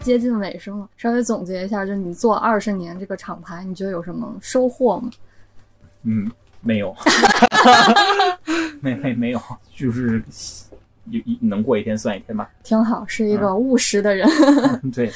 [0.00, 5.10] 接近尾声了，稍微总结一下，就是你做二十年这个厂牌，你觉得有什么收获吗？
[6.02, 6.30] 嗯，
[6.62, 6.94] 没有，
[8.80, 9.40] 没没没有，
[9.76, 10.22] 就是
[11.10, 12.50] 有一能过一天算一天吧。
[12.62, 14.28] 挺好，是一个务实的人。
[14.92, 15.12] 对，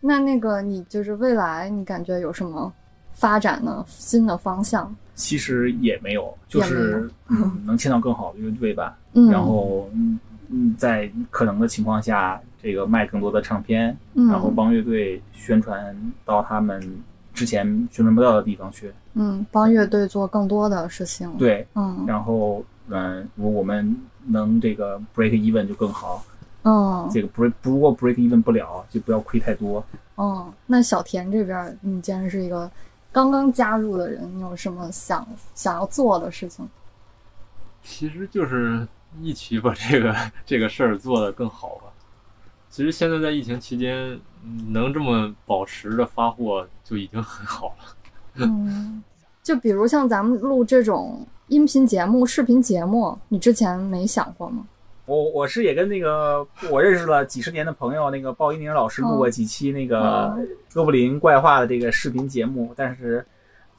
[0.00, 2.72] 那那个你就是未来，你感觉有什么
[3.12, 3.84] 发展呢？
[3.88, 4.94] 新的方向？
[5.14, 8.96] 其实也没有，就是 嗯，能签到更好的乐队吧。
[9.14, 10.18] 嗯，然后嗯
[10.48, 16.80] 嗯，在可能的情况下，这个卖更多的唱片，嗯，然后帮乐队宣传到他们
[17.32, 18.92] 之前宣传不到的地方去。
[19.14, 23.96] 嗯，帮乐队做更多的事情。，对，嗯然后嗯，如果我们
[24.26, 26.24] 能这个 break even 就更好。
[26.68, 29.84] 嗯这个 break 不过 break even 不了，就不要亏太多。
[30.16, 30.52] 嗯。
[30.66, 32.68] 那小田这边，你既然是一个
[33.12, 35.24] 刚刚加入的人，你有什么想
[35.54, 36.66] 想要做的事情？
[37.84, 38.86] 其实就是
[39.22, 40.12] 一起把这个
[40.44, 41.85] 这个事儿做得更好吧。
[42.76, 43.96] 其实现在在疫情期间，
[44.44, 47.96] 嗯能这么保持着发货就已经很好了。
[48.44, 49.02] 嗯，
[49.42, 54.66] 就比如像咱们录这种音频节目、视频节目，你之前没想过吗？
[55.06, 63.24] 我我是也跟那个我认识了几十年的朋友，那个鲍一宁老师录过几期那个嗯哥布林怪话的这个视频节目，但是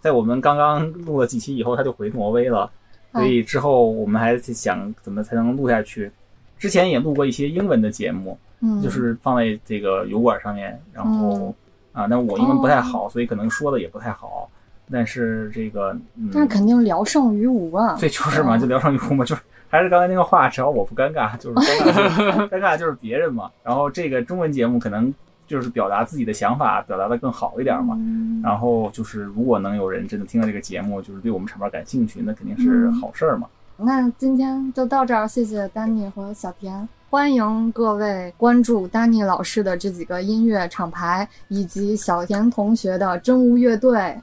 [0.01, 2.67] 在我们刚刚录了几期以后，他就回挪威了，
[3.11, 6.11] 所以之后我们还在想怎么才能录下去。
[6.57, 11.53] 之前也录过一些英文的节目，嗯，就是放在这个油管上面，然后
[11.93, 14.49] 嗯啊，但我英文不太好，所以可能说的也不太好。
[14.89, 17.97] 但是这个，嗯，但是肯定聊胜于无啊。
[17.99, 23.51] 对就是嘛，嗯就聊胜于无嘛，就是还是刚才那个话，只要我不尴尬，就是尴尬就是 尴尬就是别人嘛。
[23.63, 25.13] 然后这个中文节目可能
[25.45, 27.95] 就是表达自己的想法，表达的更好一点嘛。
[27.99, 33.47] 嗯然后就是如果能有人真的听到这个节目，就是对我们厂牌感兴趣，那肯定是好事儿嘛。
[33.75, 44.13] 那今天就到这儿，谢谢丹尼和小田，欢迎各位关注丹尼老师的这几个音乐厂牌，以及小田同学的真无乐队。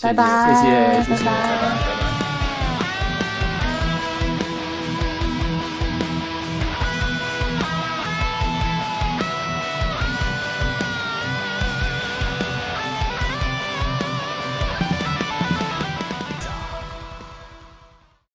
[0.00, 2.09] 拜拜，谢谢谢谢，拜拜拜拜。